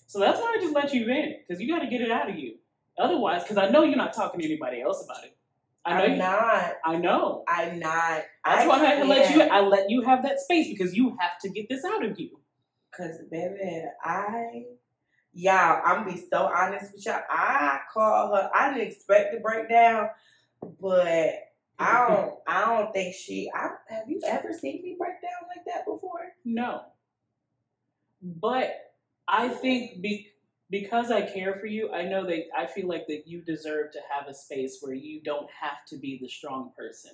So 0.06 0.20
that's 0.20 0.40
why 0.40 0.56
I 0.56 0.62
just 0.62 0.74
let 0.74 0.94
you 0.94 1.06
in 1.08 1.36
because 1.46 1.60
you 1.60 1.68
got 1.68 1.80
to 1.80 1.90
get 1.90 2.00
it 2.00 2.10
out 2.10 2.30
of 2.30 2.38
you. 2.38 2.54
Otherwise, 2.98 3.42
because 3.42 3.58
I 3.58 3.68
know 3.68 3.84
you're 3.84 3.96
not 3.96 4.14
talking 4.14 4.40
to 4.40 4.46
anybody 4.46 4.80
else 4.80 5.04
about 5.04 5.24
it. 5.24 5.36
I 5.84 5.98
know. 5.98 6.04
I'm 6.04 6.18
not. 6.18 6.72
I 6.84 6.96
know. 6.96 7.44
I'm 7.46 7.78
not. 7.78 8.22
That's 8.44 8.64
I 8.64 8.66
why 8.66 8.74
I 8.76 8.84
had 8.84 9.02
to 9.02 9.08
let 9.08 9.34
you. 9.34 9.42
I 9.42 9.60
let 9.60 9.90
you 9.90 10.02
have 10.02 10.22
that 10.22 10.40
space 10.40 10.68
because 10.68 10.94
you 10.94 11.16
have 11.20 11.38
to 11.42 11.50
get 11.50 11.68
this 11.68 11.84
out 11.84 12.04
of 12.04 12.18
you. 12.18 12.40
Cause 12.96 13.18
baby, 13.30 13.84
I 14.02 14.64
y'all, 15.32 15.82
I'm 15.84 16.04
gonna 16.04 16.12
be 16.12 16.24
so 16.30 16.50
honest 16.54 16.92
with 16.92 17.06
y'all. 17.06 17.20
I 17.30 17.80
call 17.92 18.34
her. 18.34 18.50
I 18.54 18.74
didn't 18.74 18.92
expect 18.92 19.34
to 19.34 19.40
break 19.40 19.68
down, 19.68 20.08
but 20.80 21.34
I 21.78 22.08
don't. 22.08 22.34
I 22.46 22.64
don't 22.64 22.92
think 22.92 23.14
she. 23.14 23.50
I 23.54 23.70
have 23.88 24.08
you 24.08 24.20
ever 24.26 24.52
seen 24.52 24.82
me 24.82 24.96
break 24.98 25.20
down 25.22 25.48
like 25.48 25.64
that 25.66 25.84
before? 25.84 26.32
No. 26.44 26.82
But 28.20 28.74
I 29.28 29.48
think 29.48 30.00
be, 30.00 30.28
because 30.70 31.10
I 31.10 31.22
care 31.22 31.58
for 31.60 31.66
you, 31.66 31.92
I 31.92 32.02
know 32.02 32.26
that 32.26 32.44
I 32.56 32.66
feel 32.66 32.88
like 32.88 33.06
that 33.08 33.24
you 33.26 33.42
deserve 33.42 33.92
to 33.92 34.00
have 34.10 34.28
a 34.28 34.34
space 34.34 34.78
where 34.80 34.94
you 34.94 35.20
don't 35.22 35.48
have 35.60 35.84
to 35.88 35.96
be 35.96 36.18
the 36.20 36.28
strong 36.28 36.72
person. 36.76 37.12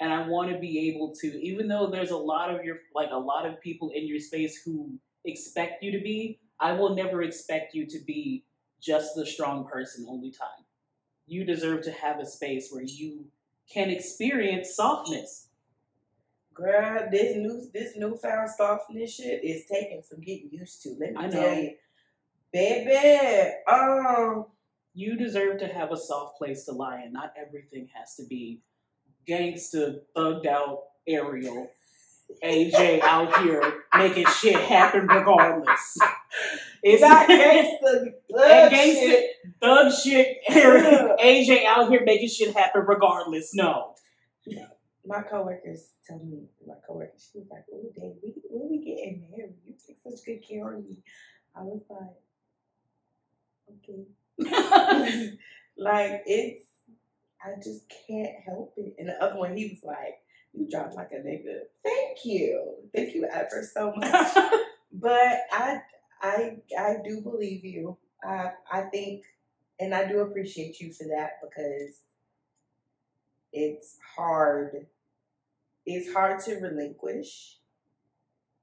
And 0.00 0.10
I 0.12 0.26
want 0.26 0.50
to 0.50 0.58
be 0.58 0.88
able 0.88 1.14
to, 1.16 1.26
even 1.44 1.68
though 1.68 1.88
there's 1.88 2.10
a 2.10 2.16
lot 2.16 2.54
of 2.54 2.64
your, 2.64 2.78
like 2.94 3.10
a 3.12 3.18
lot 3.18 3.44
of 3.46 3.60
people 3.60 3.90
in 3.90 4.06
your 4.06 4.18
space 4.18 4.62
who 4.64 4.98
expect 5.24 5.82
you 5.82 5.92
to 5.92 6.00
be, 6.00 6.40
I 6.60 6.72
will 6.72 6.94
never 6.94 7.22
expect 7.22 7.74
you 7.74 7.86
to 7.86 7.98
be 8.06 8.44
just 8.80 9.14
the 9.14 9.26
strong 9.26 9.66
person 9.66 10.06
only 10.08 10.30
time. 10.30 10.64
You 11.26 11.44
deserve 11.44 11.82
to 11.84 11.92
have 11.92 12.18
a 12.20 12.26
space 12.26 12.68
where 12.70 12.82
you 12.84 13.26
can 13.72 13.90
experience 13.90 14.74
softness. 14.74 15.48
Girl, 16.54 17.08
this 17.10 17.36
new 17.36 17.70
this 17.72 17.96
newfound 17.96 18.50
softness 18.50 19.14
shit 19.14 19.44
is 19.44 19.64
taking 19.70 20.02
some 20.02 20.20
getting 20.20 20.50
used 20.52 20.82
to. 20.82 20.90
Let 21.00 21.12
me 21.12 21.16
I 21.18 21.28
tell 21.28 21.42
know. 21.42 21.52
you. 21.60 21.74
Baby, 22.52 23.52
um, 23.70 24.46
You 24.92 25.16
deserve 25.16 25.58
to 25.60 25.68
have 25.68 25.92
a 25.92 25.96
soft 25.96 26.36
place 26.36 26.64
to 26.64 26.72
lie 26.72 27.02
in. 27.06 27.12
Not 27.12 27.32
everything 27.40 27.88
has 27.94 28.16
to 28.16 28.26
be 28.26 28.60
gangsta, 29.28 30.00
thugged 30.16 30.46
out 30.46 30.80
Ariel. 31.06 31.70
AJ 32.42 33.00
out 33.02 33.42
here 33.42 33.62
making 33.96 34.26
shit 34.26 34.56
happen 34.56 35.06
regardless. 35.06 35.98
It's 36.82 37.02
not 37.02 37.28
gangsta, 37.28 38.12
thug 38.34 38.72
gangsta- 38.72 38.94
shit. 38.94 39.30
thug 39.60 39.92
shit. 39.92 40.36
AJ 40.50 41.64
out 41.66 41.90
here 41.90 42.02
making 42.04 42.28
shit 42.28 42.54
happen 42.54 42.82
regardless. 42.86 43.54
No. 43.54 43.94
My 45.06 45.22
coworkers 45.22 45.90
tell 46.06 46.18
me, 46.18 46.44
my 46.66 46.74
coworker, 46.86 47.12
she 47.16 47.38
was 47.38 47.48
like, 47.50 47.64
"Oh, 47.72 47.90
Dave, 47.96 48.16
we 48.22 48.34
when 48.50 48.70
we 48.70 48.78
getting 48.84 49.24
married? 49.30 49.54
You 49.64 49.74
take 49.74 49.96
such 50.02 50.24
good 50.26 50.46
care 50.46 50.74
of 50.74 50.84
me." 50.84 50.98
I 51.56 51.62
was 51.62 51.80
like, 51.88 52.16
"Okay." 53.88 54.04
like 55.78 56.22
it's, 56.26 56.64
I 57.42 57.54
just 57.62 57.90
can't 58.06 58.36
help 58.44 58.74
it. 58.76 58.94
And 58.98 59.08
the 59.08 59.22
other 59.22 59.38
one, 59.38 59.56
he 59.56 59.66
was 59.66 59.82
like, 59.82 60.20
"You 60.52 60.68
drive 60.70 60.94
like 60.94 61.12
a 61.12 61.16
nigga." 61.16 61.60
Thank 61.84 62.18
you, 62.24 62.74
thank 62.94 63.14
you 63.14 63.26
ever 63.30 63.68
so 63.72 63.92
much. 63.96 64.34
but 64.92 65.38
I, 65.52 65.80
I, 66.22 66.56
I 66.78 66.96
do 67.04 67.20
believe 67.20 67.64
you. 67.64 67.96
I, 68.22 68.52
I 68.70 68.82
think, 68.82 69.24
and 69.78 69.94
I 69.94 70.06
do 70.06 70.20
appreciate 70.20 70.80
you 70.80 70.92
for 70.92 71.04
that 71.04 71.38
because 71.42 72.00
it's 73.52 73.96
hard. 74.16 74.86
It's 75.86 76.12
hard 76.12 76.40
to 76.44 76.56
relinquish, 76.56 77.58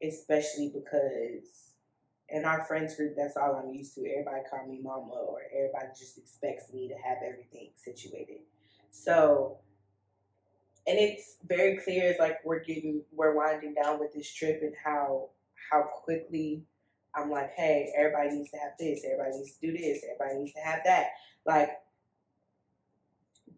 especially 0.04 0.72
because 0.74 1.68
in 2.30 2.46
our 2.46 2.64
friends 2.66 2.96
group, 2.96 3.16
that's 3.18 3.38
all 3.38 3.56
I'm 3.56 3.74
used 3.74 3.96
to. 3.96 4.02
Everybody 4.02 4.42
call 4.50 4.68
me 4.68 4.80
mama, 4.82 5.14
or 5.14 5.42
everybody 5.56 5.88
just 5.98 6.18
expects 6.18 6.72
me 6.74 6.88
to 6.90 6.96
have 6.96 7.18
everything 7.26 7.70
situated. 7.76 8.42
So, 8.92 9.58
and 10.88 10.98
it's 10.98 11.38
very 11.48 11.78
clear. 11.78 12.10
It's 12.10 12.20
like 12.20 12.38
we're 12.44 12.64
getting, 12.64 13.04
we're 13.12 13.36
winding 13.36 13.76
down 13.76 14.00
with 14.00 14.14
this 14.14 14.34
trip, 14.34 14.60
and 14.62 14.74
how 14.84 15.30
how 15.72 15.84
quickly 15.84 16.64
I'm 17.16 17.30
like, 17.30 17.52
hey, 17.56 17.92
everybody 17.98 18.38
needs 18.38 18.52
to 18.52 18.58
have 18.58 18.74
this, 18.80 19.04
everybody 19.06 19.38
needs 19.38 19.58
to 19.58 19.68
do 19.68 19.78
this, 19.78 20.04
everybody 20.04 20.40
needs 20.40 20.54
to 20.54 20.62
have 20.62 20.80
that. 20.86 21.08
Like 21.46 21.70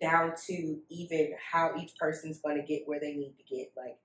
down 0.01 0.33
to 0.47 0.77
even 0.89 1.33
how 1.51 1.73
each 1.77 1.91
person's 1.99 2.39
going 2.39 2.55
to 2.55 2.65
get 2.65 2.83
where 2.85 2.99
they 2.99 3.13
need 3.13 3.35
to 3.37 3.55
get. 3.55 3.71
Like, 3.75 3.97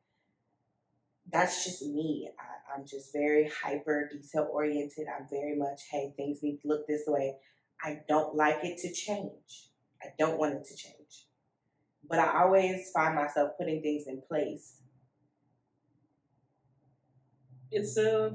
that's 1.32 1.64
just 1.64 1.82
me. 1.86 2.28
I, 2.38 2.74
I'm 2.74 2.86
just 2.86 3.12
very 3.12 3.50
hyper 3.62 4.10
detail 4.12 4.48
oriented. 4.50 5.06
I'm 5.08 5.26
very 5.30 5.56
much, 5.56 5.82
hey, 5.90 6.12
things 6.16 6.42
need 6.42 6.60
to 6.62 6.68
look 6.68 6.86
this 6.86 7.02
way. 7.06 7.36
I 7.82 8.00
don't 8.08 8.34
like 8.34 8.58
it 8.62 8.78
to 8.78 8.92
change. 8.92 9.68
I 10.02 10.08
don't 10.18 10.38
want 10.38 10.54
it 10.54 10.64
to 10.66 10.76
change. 10.76 10.94
But 12.08 12.18
I 12.18 12.42
always 12.42 12.90
find 12.92 13.14
myself 13.14 13.52
putting 13.58 13.82
things 13.82 14.06
in 14.06 14.20
place. 14.28 14.80
it's 17.74 17.96
a 17.96 18.32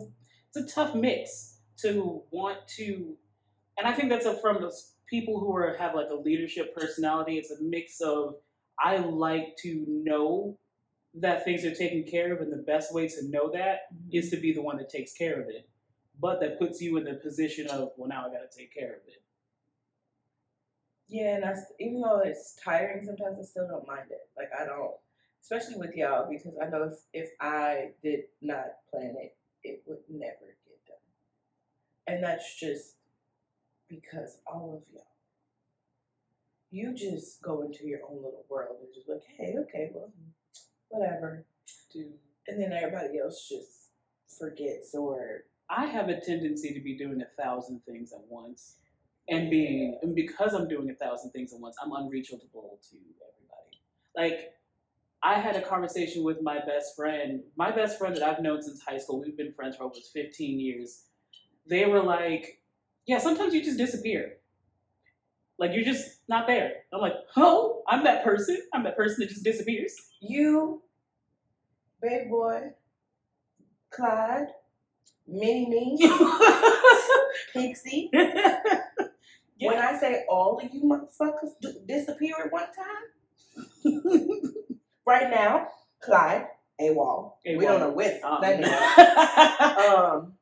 it's 0.48 0.58
a 0.58 0.76
tough 0.76 0.94
mix 0.94 1.60
to 1.78 2.22
want 2.32 2.58
to 2.68 3.16
and 3.78 3.88
I 3.88 3.94
think 3.94 4.10
that's 4.10 4.26
a, 4.26 4.40
from 4.42 4.62
those 4.62 4.94
people 5.10 5.40
who 5.40 5.56
are 5.56 5.76
have 5.80 5.96
like 5.96 6.10
a 6.10 6.16
leadership 6.16 6.76
personality. 6.76 7.38
It's 7.38 7.52
a 7.52 7.62
mix 7.62 8.02
of 8.02 8.36
I 8.80 8.98
like 8.98 9.56
to 9.64 9.86
know 9.88 10.58
that 11.16 11.44
things 11.44 11.66
are 11.66 11.74
taken 11.74 12.04
care 12.04 12.34
of, 12.34 12.42
and 12.42 12.52
the 12.52 12.64
best 12.64 12.94
way 12.94 13.08
to 13.08 13.30
know 13.30 13.52
that 13.54 13.94
mm-hmm. 13.94 14.10
is 14.12 14.30
to 14.30 14.38
be 14.38 14.54
the 14.54 14.62
one 14.62 14.78
that 14.78 14.90
takes 14.90 15.14
care 15.14 15.42
of 15.42 15.48
it. 15.48 15.70
But 16.20 16.42
that 16.42 16.60
puts 16.60 16.82
you 16.82 16.98
in 16.98 17.06
the 17.06 17.16
position 17.16 17.68
of, 17.68 17.92
well, 17.98 18.10
now 18.10 18.28
I 18.28 18.30
got 18.30 18.50
to 18.50 18.58
take 18.58 18.74
care 18.74 18.92
of 18.92 19.02
it. 19.08 19.24
Yeah, 21.10 21.36
and 21.36 21.46
I, 21.46 21.56
even 21.80 22.02
though 22.02 22.22
it's 22.24 22.56
tiring 22.64 23.04
sometimes, 23.06 23.40
I 23.40 23.44
still 23.44 23.68
don't 23.68 23.88
mind 23.88 24.12
it. 24.12 24.30
Like 24.38 24.50
I 24.60 24.66
don't, 24.66 24.94
especially 25.42 25.78
with 25.78 25.96
y'all, 25.96 26.30
because 26.30 26.54
I 26.62 26.70
know 26.70 26.84
if 26.84 27.00
if 27.14 27.30
I 27.42 27.92
did 28.04 28.26
not 28.42 28.66
plan 28.92 29.16
it, 29.20 29.36
it 29.64 29.84
would 29.88 30.00
never 30.10 30.56
get 30.68 30.86
done. 30.88 30.98
And 32.08 32.24
that's 32.24 32.60
just 32.60 32.96
because 33.90 34.38
all 34.48 34.76
of 34.78 34.94
y'all, 34.94 35.04
you 36.72 36.94
just 36.94 37.42
go 37.42 37.64
into 37.64 37.88
your 37.88 38.02
own 38.10 38.18
little 38.18 38.46
world 38.50 38.78
and 38.82 38.94
just 38.94 39.10
like, 39.10 39.24
hey, 39.38 39.56
okay, 39.62 39.90
well, 39.94 40.12
whatever, 40.90 41.46
Dude, 41.92 42.14
and 42.48 42.62
then 42.62 42.72
everybody 42.72 43.20
else 43.20 43.48
just 43.50 43.90
forgets 44.38 44.94
or 44.94 45.44
I 45.70 45.86
have 45.86 46.10
a 46.10 46.20
tendency 46.20 46.74
to 46.74 46.80
be 46.80 46.98
doing 46.98 47.22
a 47.22 47.42
thousand 47.42 47.82
things 47.86 48.12
at 48.14 48.22
once, 48.28 48.78
and 49.30 49.50
being 49.50 50.00
and 50.02 50.16
because 50.16 50.54
I'm 50.54 50.68
doing 50.68 50.90
a 50.90 50.96
thousand 50.96 51.32
things 51.32 51.54
at 51.54 51.60
once, 51.60 51.76
I'm 51.84 51.92
unreachable 51.94 52.80
to 52.90 52.96
everybody. 52.96 53.82
Like 54.16 54.54
I 55.22 55.40
had 55.40 55.56
a 55.56 55.62
conversation 55.62 56.24
with 56.24 56.42
my 56.42 56.60
best 56.66 56.96
friend, 56.96 57.42
my 57.58 57.72
best 57.72 57.98
friend 57.98 58.16
that 58.16 58.24
I've 58.24 58.42
known 58.42 58.62
since 58.62 58.82
high 58.82 58.98
school. 58.98 59.22
We've 59.22 59.38
been 59.38 59.54
friends 59.54 59.76
for 59.76 59.84
over 59.84 59.96
15 60.14 60.60
years. 60.60 61.06
They 61.68 61.86
were 61.86 62.02
like, 62.02 62.62
"Yeah, 63.06 63.20
sometimes 63.20 63.54
you 63.54 63.64
just 63.64 63.78
disappear. 63.78 64.38
Like 65.58 65.72
you're 65.74 65.84
just 65.84 66.22
not 66.30 66.48
there." 66.48 66.72
I'm 66.94 67.02
like, 67.02 67.16
"Oh, 67.36 67.84
I'm 67.88 68.04
that 68.06 68.24
person. 68.24 68.58
I'm 68.74 68.84
that 68.84 68.96
person 68.96 69.18
that 69.20 69.30
just 69.30 69.44
disappears." 69.44 69.96
you, 70.22 70.82
big 72.02 72.30
boy, 72.30 72.72
Clyde, 73.90 74.48
Mini 75.28 75.70
Me, 75.70 76.12
Pixie. 77.54 78.12
When 79.62 79.78
I 79.78 80.00
say 80.00 80.26
all 80.30 80.58
of 80.60 80.74
you 80.74 80.84
motherfuckers 80.84 81.52
do, 81.62 81.74
disappear 81.88 82.36
at 82.46 82.52
one 82.52 82.68
time, 82.74 83.06
right 85.06 85.30
now, 85.30 85.68
Clyde, 86.02 86.48
AWOL. 86.80 87.34
We 87.46 87.60
don't 87.66 87.80
know 87.82 87.92
with 87.92 88.24
Um, 88.24 88.42
that. 88.42 89.76
Um, 89.90 90.34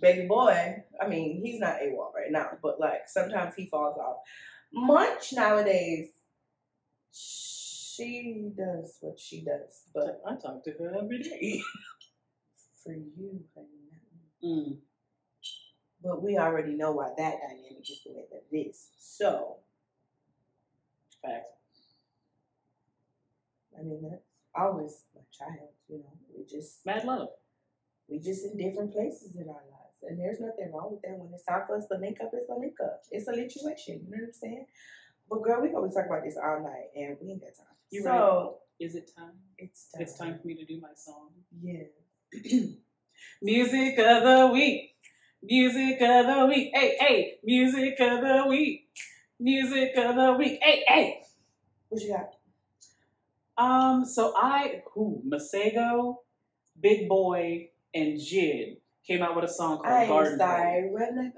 baby 0.00 0.26
boy, 0.26 0.82
I 1.00 1.06
mean, 1.08 1.40
he's 1.44 1.60
not 1.60 1.76
AWOL 1.80 2.12
right 2.14 2.30
now, 2.30 2.50
but 2.62 2.80
like 2.80 3.02
sometimes 3.08 3.54
he 3.54 3.66
falls 3.66 3.96
off. 3.98 4.16
Munch 4.72 5.32
nowadays, 5.32 6.08
she 7.12 8.50
does 8.56 8.96
what 9.00 9.18
she 9.18 9.42
does, 9.44 9.82
but 9.94 10.20
I 10.26 10.34
talk 10.36 10.64
to 10.64 10.72
her 10.72 10.94
every 11.02 11.22
day. 11.22 11.60
for 12.84 12.92
you, 12.92 13.44
honey, 13.54 13.68
Mm. 14.44 14.78
But 16.08 16.22
we 16.22 16.38
already 16.38 16.72
know 16.72 16.92
why 16.92 17.10
that 17.18 17.34
dynamic 17.40 17.82
is 17.88 18.00
the 18.04 18.12
way 18.14 18.24
that 18.32 18.44
it 18.50 18.56
is. 18.56 18.88
So, 18.98 19.56
Facts. 21.22 21.48
I 23.78 23.82
mean, 23.82 24.00
that's 24.10 24.22
always 24.56 25.02
my 25.14 25.20
child, 25.36 25.68
you 25.88 25.98
know. 25.98 26.12
We 26.36 26.44
just 26.46 26.86
Mad 26.86 27.04
love. 27.04 27.28
we 28.08 28.18
just 28.18 28.44
in 28.46 28.56
different 28.56 28.92
places 28.92 29.36
in 29.36 29.48
our 29.48 29.54
lives. 29.70 29.98
And 30.02 30.18
there's 30.18 30.40
nothing 30.40 30.72
wrong 30.72 30.92
with 30.92 31.02
that. 31.02 31.18
When 31.18 31.28
it's 31.34 31.44
time 31.44 31.62
for 31.66 31.76
us 31.76 31.86
to 31.92 31.98
link 31.98 32.18
up, 32.22 32.30
it's 32.32 32.48
a 32.48 32.54
link 32.54 32.76
up. 32.82 33.02
It's 33.10 33.28
a 33.28 33.34
situation. 33.34 34.00
You 34.04 34.10
know 34.10 34.18
what 34.22 34.26
I'm 34.28 34.32
saying? 34.32 34.66
But 35.28 35.42
girl, 35.42 35.60
we 35.60 35.74
always 35.74 35.94
talk 35.94 36.06
about 36.06 36.22
this 36.24 36.36
all 36.42 36.62
night 36.62 36.88
and 36.96 37.16
we 37.20 37.32
ain't 37.32 37.40
got 37.40 37.54
time. 37.56 37.76
You're 37.90 38.04
so 38.04 38.58
Is 38.78 38.94
it 38.94 39.10
time? 39.16 39.32
it's 39.58 39.90
time. 39.90 40.02
It's 40.02 40.16
time 40.18 40.38
for 40.40 40.46
me 40.46 40.54
to 40.54 40.64
do 40.64 40.80
my 40.80 40.94
song. 40.96 41.30
Yeah. 41.60 41.82
Music 43.42 43.98
of 43.98 44.22
the 44.22 44.50
week. 44.52 44.97
Music 45.42 46.00
of 46.02 46.26
the 46.26 46.46
week. 46.46 46.70
Hey, 46.74 46.96
hey. 46.98 47.38
Music 47.44 47.94
of 48.00 48.20
the 48.20 48.44
week. 48.48 48.88
Music 49.38 49.92
of 49.96 50.16
the 50.16 50.32
week. 50.38 50.58
Hey, 50.62 50.84
hey. 50.86 51.20
What 51.88 52.02
you 52.02 52.12
got? 52.16 52.34
Um, 53.62 54.04
so 54.04 54.34
I 54.36 54.82
who 54.92 55.22
Masego, 55.26 56.16
Big 56.80 57.08
Boi, 57.08 57.70
and 57.94 58.18
Jid 58.18 58.78
came 59.06 59.22
out 59.22 59.34
with 59.34 59.44
a 59.44 59.52
song 59.52 59.78
called 59.78 59.88
I 59.88 60.06
Garden 60.06 60.38
Party. 60.38 60.62
sorry. 60.62 60.90
What 60.90 61.14
name? 61.14 61.32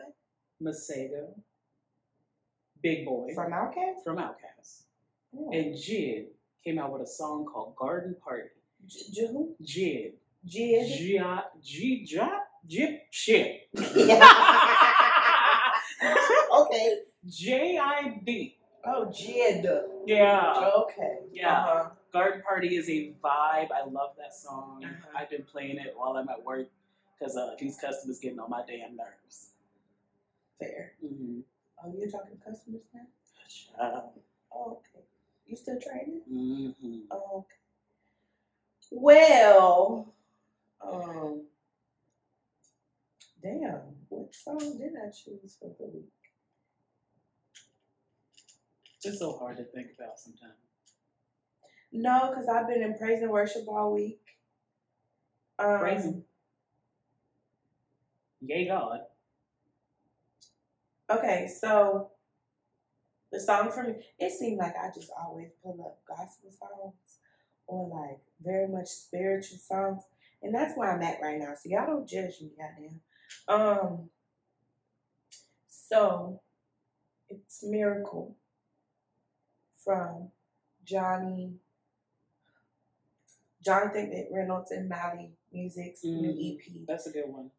Masego, 0.62 1.28
Big 2.82 3.06
Boi 3.06 3.32
From 3.34 3.52
Outkast? 3.52 4.04
from 4.04 4.16
Outkast, 4.18 4.82
Oh. 5.34 5.50
and 5.52 5.74
Jid 5.74 6.26
came 6.64 6.78
out 6.78 6.92
with 6.92 7.02
a 7.02 7.06
song 7.06 7.46
called 7.46 7.74
Garden 7.76 8.14
Party. 8.22 8.48
J- 8.86 9.00
J- 9.12 9.26
who? 9.28 9.54
Jid. 9.62 10.12
Jid? 10.46 10.86
G 10.98 11.18
I 11.18 11.42
G 11.62 12.06
Jop 12.10 12.39
Jip 12.66 13.02
shit. 13.10 13.68
okay. 13.76 14.20
J 17.26 17.78
I 17.78 18.20
D. 18.24 18.56
Oh, 18.84 19.06
Jid. 19.06 19.64
Yeah. 20.06 20.70
Okay. 20.78 21.18
Yeah. 21.32 21.58
Uh-huh. 21.58 21.90
Garden 22.12 22.42
Party 22.42 22.76
is 22.76 22.88
a 22.88 23.12
vibe. 23.22 23.70
I 23.72 23.84
love 23.88 24.10
that 24.18 24.34
song. 24.34 24.82
Uh-huh. 24.84 25.18
I've 25.18 25.30
been 25.30 25.44
playing 25.44 25.78
it 25.78 25.94
while 25.96 26.16
I'm 26.16 26.28
at 26.28 26.42
work 26.44 26.68
because 27.18 27.36
uh, 27.36 27.54
these 27.58 27.76
customers 27.78 28.18
getting 28.18 28.40
on 28.40 28.50
my 28.50 28.62
damn 28.66 28.96
nerves. 28.96 29.50
Fair. 30.58 30.92
Mm-hmm. 31.04 31.40
Oh, 31.84 31.94
you're 31.96 32.10
talking 32.10 32.36
to 32.36 32.44
customers 32.50 32.82
now? 32.94 33.00
Oh, 33.80 34.12
okay. 34.72 35.04
You 35.46 35.56
still 35.56 35.78
training? 35.80 36.22
Mm-hmm. 36.30 36.98
Oh, 37.10 37.38
okay. 37.38 37.56
Well, 38.90 40.12
um, 40.82 41.42
Damn, 43.42 43.80
what 44.08 44.34
song 44.34 44.58
did 44.78 44.92
I 45.02 45.08
choose 45.08 45.56
for 45.58 45.70
the 45.78 45.86
week? 45.86 46.12
It's 49.02 49.18
so 49.18 49.38
hard 49.38 49.56
to 49.56 49.64
think 49.64 49.88
about 49.98 50.18
sometimes. 50.18 50.52
No, 51.92 52.28
because 52.30 52.48
I've 52.48 52.68
been 52.68 52.82
in 52.82 52.98
praise 52.98 53.22
and 53.22 53.30
worship 53.30 53.62
all 53.66 53.94
week. 53.94 54.20
Um, 55.58 55.78
Praise 55.78 56.04
him. 56.04 56.24
Yay 58.42 58.68
God. 58.68 59.00
Okay, 61.10 61.50
so 61.60 62.10
the 63.32 63.40
song 63.40 63.70
for 63.72 63.84
me, 63.84 63.94
it 64.18 64.32
seemed 64.32 64.58
like 64.58 64.74
I 64.76 64.90
just 64.94 65.10
always 65.18 65.48
pull 65.62 65.80
up 65.84 66.00
gospel 66.06 66.50
songs 66.50 67.18
or 67.66 67.88
like 67.88 68.20
very 68.42 68.68
much 68.68 68.88
spiritual 68.88 69.58
songs. 69.58 70.02
And 70.42 70.54
that's 70.54 70.76
where 70.76 70.92
I'm 70.92 71.02
at 71.02 71.20
right 71.20 71.38
now. 71.38 71.54
So 71.54 71.68
y'all 71.68 71.86
don't 71.86 72.08
judge 72.08 72.40
me, 72.40 72.50
goddamn. 72.56 73.00
Um 73.48 74.10
so 75.68 76.40
it's 77.28 77.62
Miracle 77.64 78.36
from 79.84 80.28
Johnny 80.84 81.54
Jonathan 83.64 84.10
McReynolds 84.32 84.70
and 84.70 84.88
Mali 84.88 85.32
Music's 85.52 86.04
new 86.04 86.32
Mm. 86.32 86.56
EP. 86.56 86.86
That's 86.86 87.06
a 87.06 87.10
good 87.12 87.28
one. 87.28 87.50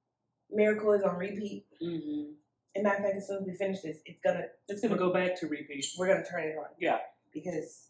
Miracle 0.50 0.94
is 0.94 1.04
on 1.04 1.16
repeat. 1.18 1.66
Mm-hmm. 1.82 2.34
And 2.74 2.84
matter 2.84 2.98
of 2.98 3.04
fact, 3.04 3.18
as 3.18 3.28
soon 3.28 3.38
as 3.42 3.48
we 3.48 3.54
finish 3.56 3.82
this, 3.82 3.98
it's 4.06 4.20
gonna 4.22 4.46
It's 4.68 4.82
gonna 4.82 4.98
go 4.98 5.12
back 5.14 5.36
to 5.42 5.48
repeat. 5.48 5.86
we're 5.98 6.08
gonna 6.08 6.26
turn 6.26 6.44
it 6.46 6.58
on 6.58 6.68
Yeah. 6.80 7.00
because 7.34 7.88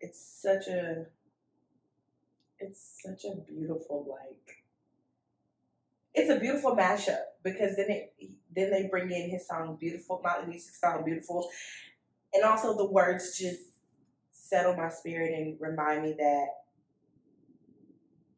it's 0.00 0.20
such 0.20 0.68
a 0.68 1.06
it's 2.60 3.00
such 3.02 3.24
a 3.24 3.34
beautiful 3.36 4.04
like 4.08 4.63
it's 6.14 6.30
a 6.30 6.40
beautiful 6.40 6.76
mashup 6.76 7.18
because 7.42 7.76
then 7.76 7.86
it 7.90 8.14
then 8.54 8.70
they 8.70 8.88
bring 8.88 9.10
in 9.10 9.30
his 9.30 9.46
song 9.46 9.76
beautiful 9.80 10.20
Mali 10.24 10.46
Music 10.46 10.74
song 10.74 11.04
beautiful 11.04 11.50
and 12.34 12.44
also 12.44 12.76
the 12.76 12.86
words 12.90 13.38
just 13.38 13.60
settle 14.32 14.76
my 14.76 14.88
spirit 14.90 15.32
and 15.34 15.56
remind 15.60 16.02
me 16.02 16.14
that 16.18 16.46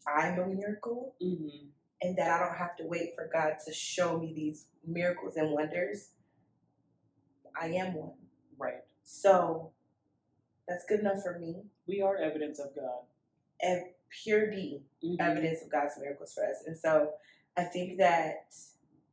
I'm 0.07 0.39
a 0.39 0.47
miracle 0.47 1.15
Mm-hmm. 1.23 1.69
and 2.03 2.17
that 2.19 2.31
I 2.31 2.47
don't 2.47 2.57
have 2.59 2.77
to 2.77 2.85
wait 2.87 3.15
for 3.17 3.29
God 3.33 3.55
to 3.67 3.73
show 3.73 4.19
me 4.19 4.33
these 4.35 4.67
miracles 4.87 5.37
and 5.37 5.51
wonders. 5.53 6.11
I 7.61 7.69
am 7.69 7.95
one. 7.95 8.13
Right. 8.59 8.85
So 9.03 9.73
that's 10.69 10.85
good 10.89 11.01
enough 11.01 11.23
for 11.23 11.39
me. 11.39 11.63
We 11.87 12.03
are 12.03 12.17
evidence 12.17 12.59
of 12.59 12.75
God. 12.75 13.05
And 13.61 13.87
pure 14.11 14.51
D, 14.51 14.85
Mhm. 15.03 15.21
evidence 15.21 15.63
of 15.63 15.71
God's 15.71 15.99
miracles 15.99 16.35
for 16.35 16.45
us. 16.45 16.65
And 16.67 16.77
so 16.77 17.15
I 17.57 17.65
think 17.65 17.99
that 17.99 18.47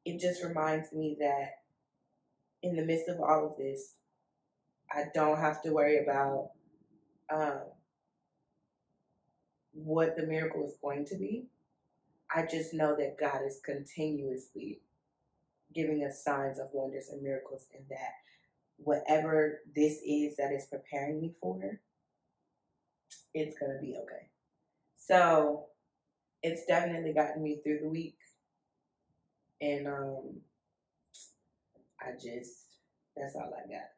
it 0.05 0.19
just 0.19 0.43
reminds 0.43 0.91
me 0.91 1.15
that 1.19 1.61
in 2.61 2.75
the 2.75 2.83
midst 2.85 3.07
of 3.07 3.19
all 3.21 3.47
of 3.47 3.57
this, 3.57 3.95
I 4.91 5.05
don't 5.13 5.39
have 5.39 5.61
to 5.63 5.71
worry 5.71 6.03
about 6.03 6.51
um, 7.31 7.61
what 9.73 10.15
the 10.17 10.27
miracle 10.27 10.65
is 10.65 10.77
going 10.81 11.05
to 11.05 11.17
be. 11.17 11.45
I 12.33 12.45
just 12.49 12.73
know 12.73 12.95
that 12.97 13.17
God 13.19 13.41
is 13.45 13.61
continuously 13.63 14.81
giving 15.73 16.03
us 16.03 16.23
signs 16.23 16.59
of 16.59 16.67
wonders 16.73 17.09
and 17.11 17.21
miracles, 17.21 17.67
and 17.75 17.85
that 17.89 18.13
whatever 18.77 19.61
this 19.75 19.99
is 20.05 20.35
that 20.37 20.51
is 20.51 20.65
preparing 20.65 21.21
me 21.21 21.33
for, 21.41 21.79
it's 23.33 23.57
gonna 23.57 23.79
be 23.81 23.95
okay. 23.97 24.29
So 24.95 25.65
it's 26.43 26.65
definitely 26.65 27.13
gotten 27.13 27.43
me 27.43 27.59
through 27.63 27.79
the 27.81 27.89
week. 27.89 28.17
And 29.61 29.87
um 29.87 30.41
I 32.01 32.11
just 32.13 32.65
that's 33.15 33.35
all 33.35 33.53
I 33.53 33.67
got. 33.71 33.89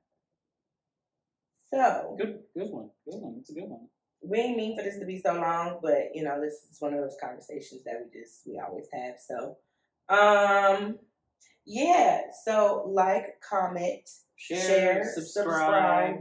So 1.73 2.15
Good, 2.17 2.39
good 2.55 2.69
one. 2.71 2.89
Good 3.05 3.19
one. 3.21 3.35
It's 3.39 3.49
a 3.49 3.53
good 3.53 3.67
one. 3.69 3.87
we 4.21 4.39
ain't 4.39 4.57
mean 4.57 4.77
for 4.77 4.83
this 4.83 4.99
to 4.99 5.05
be 5.05 5.21
so 5.21 5.33
long, 5.33 5.79
but 5.81 6.09
you 6.13 6.23
know, 6.23 6.39
this 6.41 6.53
is 6.71 6.77
one 6.79 6.93
of 6.93 6.99
those 7.01 7.17
conversations 7.21 7.83
that 7.85 7.95
we 8.03 8.19
just 8.19 8.41
we 8.45 8.59
always 8.59 8.87
have. 8.93 9.15
So 9.19 9.57
um 10.09 10.99
yeah, 11.65 12.21
so 12.45 12.83
like, 12.87 13.41
comment, 13.47 14.07
Share, 14.35 14.59
share, 14.59 15.11
subscribe. 15.15 16.17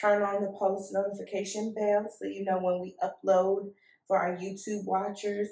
turn 0.00 0.22
on 0.22 0.42
the 0.42 0.54
post 0.58 0.94
notification 0.94 1.74
bell 1.74 2.06
so 2.08 2.24
you 2.26 2.44
know 2.44 2.58
when 2.58 2.80
we 2.80 2.96
upload 3.02 3.70
for 4.08 4.18
our 4.18 4.36
YouTube 4.36 4.84
watchers. 4.86 5.48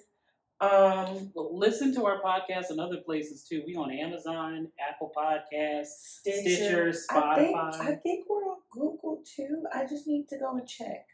Um, 0.65 1.33
listen 1.35 1.95
to 1.95 2.07
our 2.07 2.21
podcast 2.23 2.71
and 2.71 2.81
other 2.81 2.99
places 2.99 3.45
too. 3.45 3.63
We 3.67 3.77
on 3.77 3.91
Amazon, 3.91 4.69
Apple 4.81 5.13
Podcasts, 5.17 5.87
Stitcher, 6.21 6.93
Stitcher, 6.93 7.25
I 7.25 7.35
think, 7.37 7.57
Spotify. 7.57 7.81
I 7.81 7.95
think 7.97 8.27
we're 8.29 8.45
on 8.45 8.59
Google 8.73 9.23
too. 9.37 9.65
I 9.75 9.85
just 9.87 10.07
need 10.07 10.29
to 10.29 10.39
go 10.39 10.57
and 10.57 10.67
check. 10.69 11.07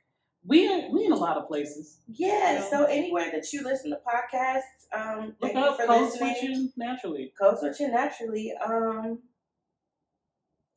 we 0.44 0.66
in, 0.66 0.92
we 0.92 1.04
in 1.04 1.12
a 1.12 1.16
lot 1.16 1.36
of 1.36 1.46
places. 1.48 1.98
Yeah, 2.08 2.54
Yeah. 2.54 2.70
so 2.70 2.84
anywhere 2.84 3.30
that 3.32 3.52
you 3.52 3.62
listen 3.62 3.90
to 3.90 3.98
podcasts, 4.06 4.62
um, 4.92 5.34
Look 5.40 5.54
up 5.54 5.78
Code. 5.78 6.12
Switching 6.12 6.72
Naturally. 6.76 7.32
Code 7.40 7.58
switching 7.58 7.90
naturally. 7.92 8.52
Um, 8.64 9.20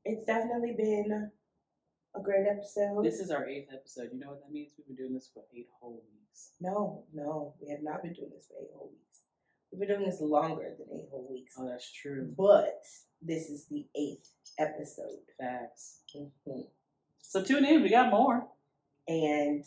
it's 0.06 0.26
definitely 0.26 0.74
been 0.78 1.32
a 2.16 2.20
great 2.22 2.46
episode. 2.48 3.04
This 3.06 3.20
is 3.20 3.32
our 3.32 3.48
eighth 3.48 3.70
episode. 3.74 4.10
You 4.14 4.20
know 4.20 4.28
what 4.32 4.42
that 4.42 4.52
means? 4.52 4.72
We've 4.78 4.86
been 4.88 4.96
doing 4.98 5.14
this 5.14 5.30
for 5.34 5.44
eight 5.56 5.70
whole 5.80 5.94
weeks. 6.12 6.23
No, 6.60 7.04
no, 7.14 7.54
we 7.62 7.70
have 7.70 7.84
not 7.84 8.02
been 8.04 8.14
doing 8.14 8.30
this 8.34 8.48
for 8.48 8.56
eight 8.62 8.72
whole 8.76 8.90
weeks. 8.92 9.22
We've 9.72 9.80
been 9.80 9.98
doing 9.98 10.10
this 10.10 10.22
longer 10.22 10.76
than 10.78 10.88
eight 10.98 11.08
whole 11.10 11.28
weeks. 11.32 11.56
Oh, 11.58 11.68
that's 11.68 11.92
true. 11.92 12.34
But 12.38 12.84
this 13.22 13.50
is 13.50 13.66
the 13.68 13.86
eighth 13.96 14.30
episode. 14.60 15.20
Facts. 15.40 16.02
Mhm. 16.16 16.68
So 17.22 17.44
tune 17.44 17.66
in. 17.66 17.82
We 17.82 17.90
got 17.90 18.12
more. 18.12 18.48
And 19.08 19.64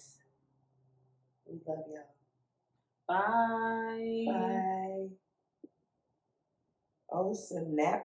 we 1.46 1.60
love 1.66 1.84
y'all. 1.88 2.14
Bye. 3.08 4.24
Bye. 4.26 5.08
Oh, 7.10 7.32
snap. 7.34 8.04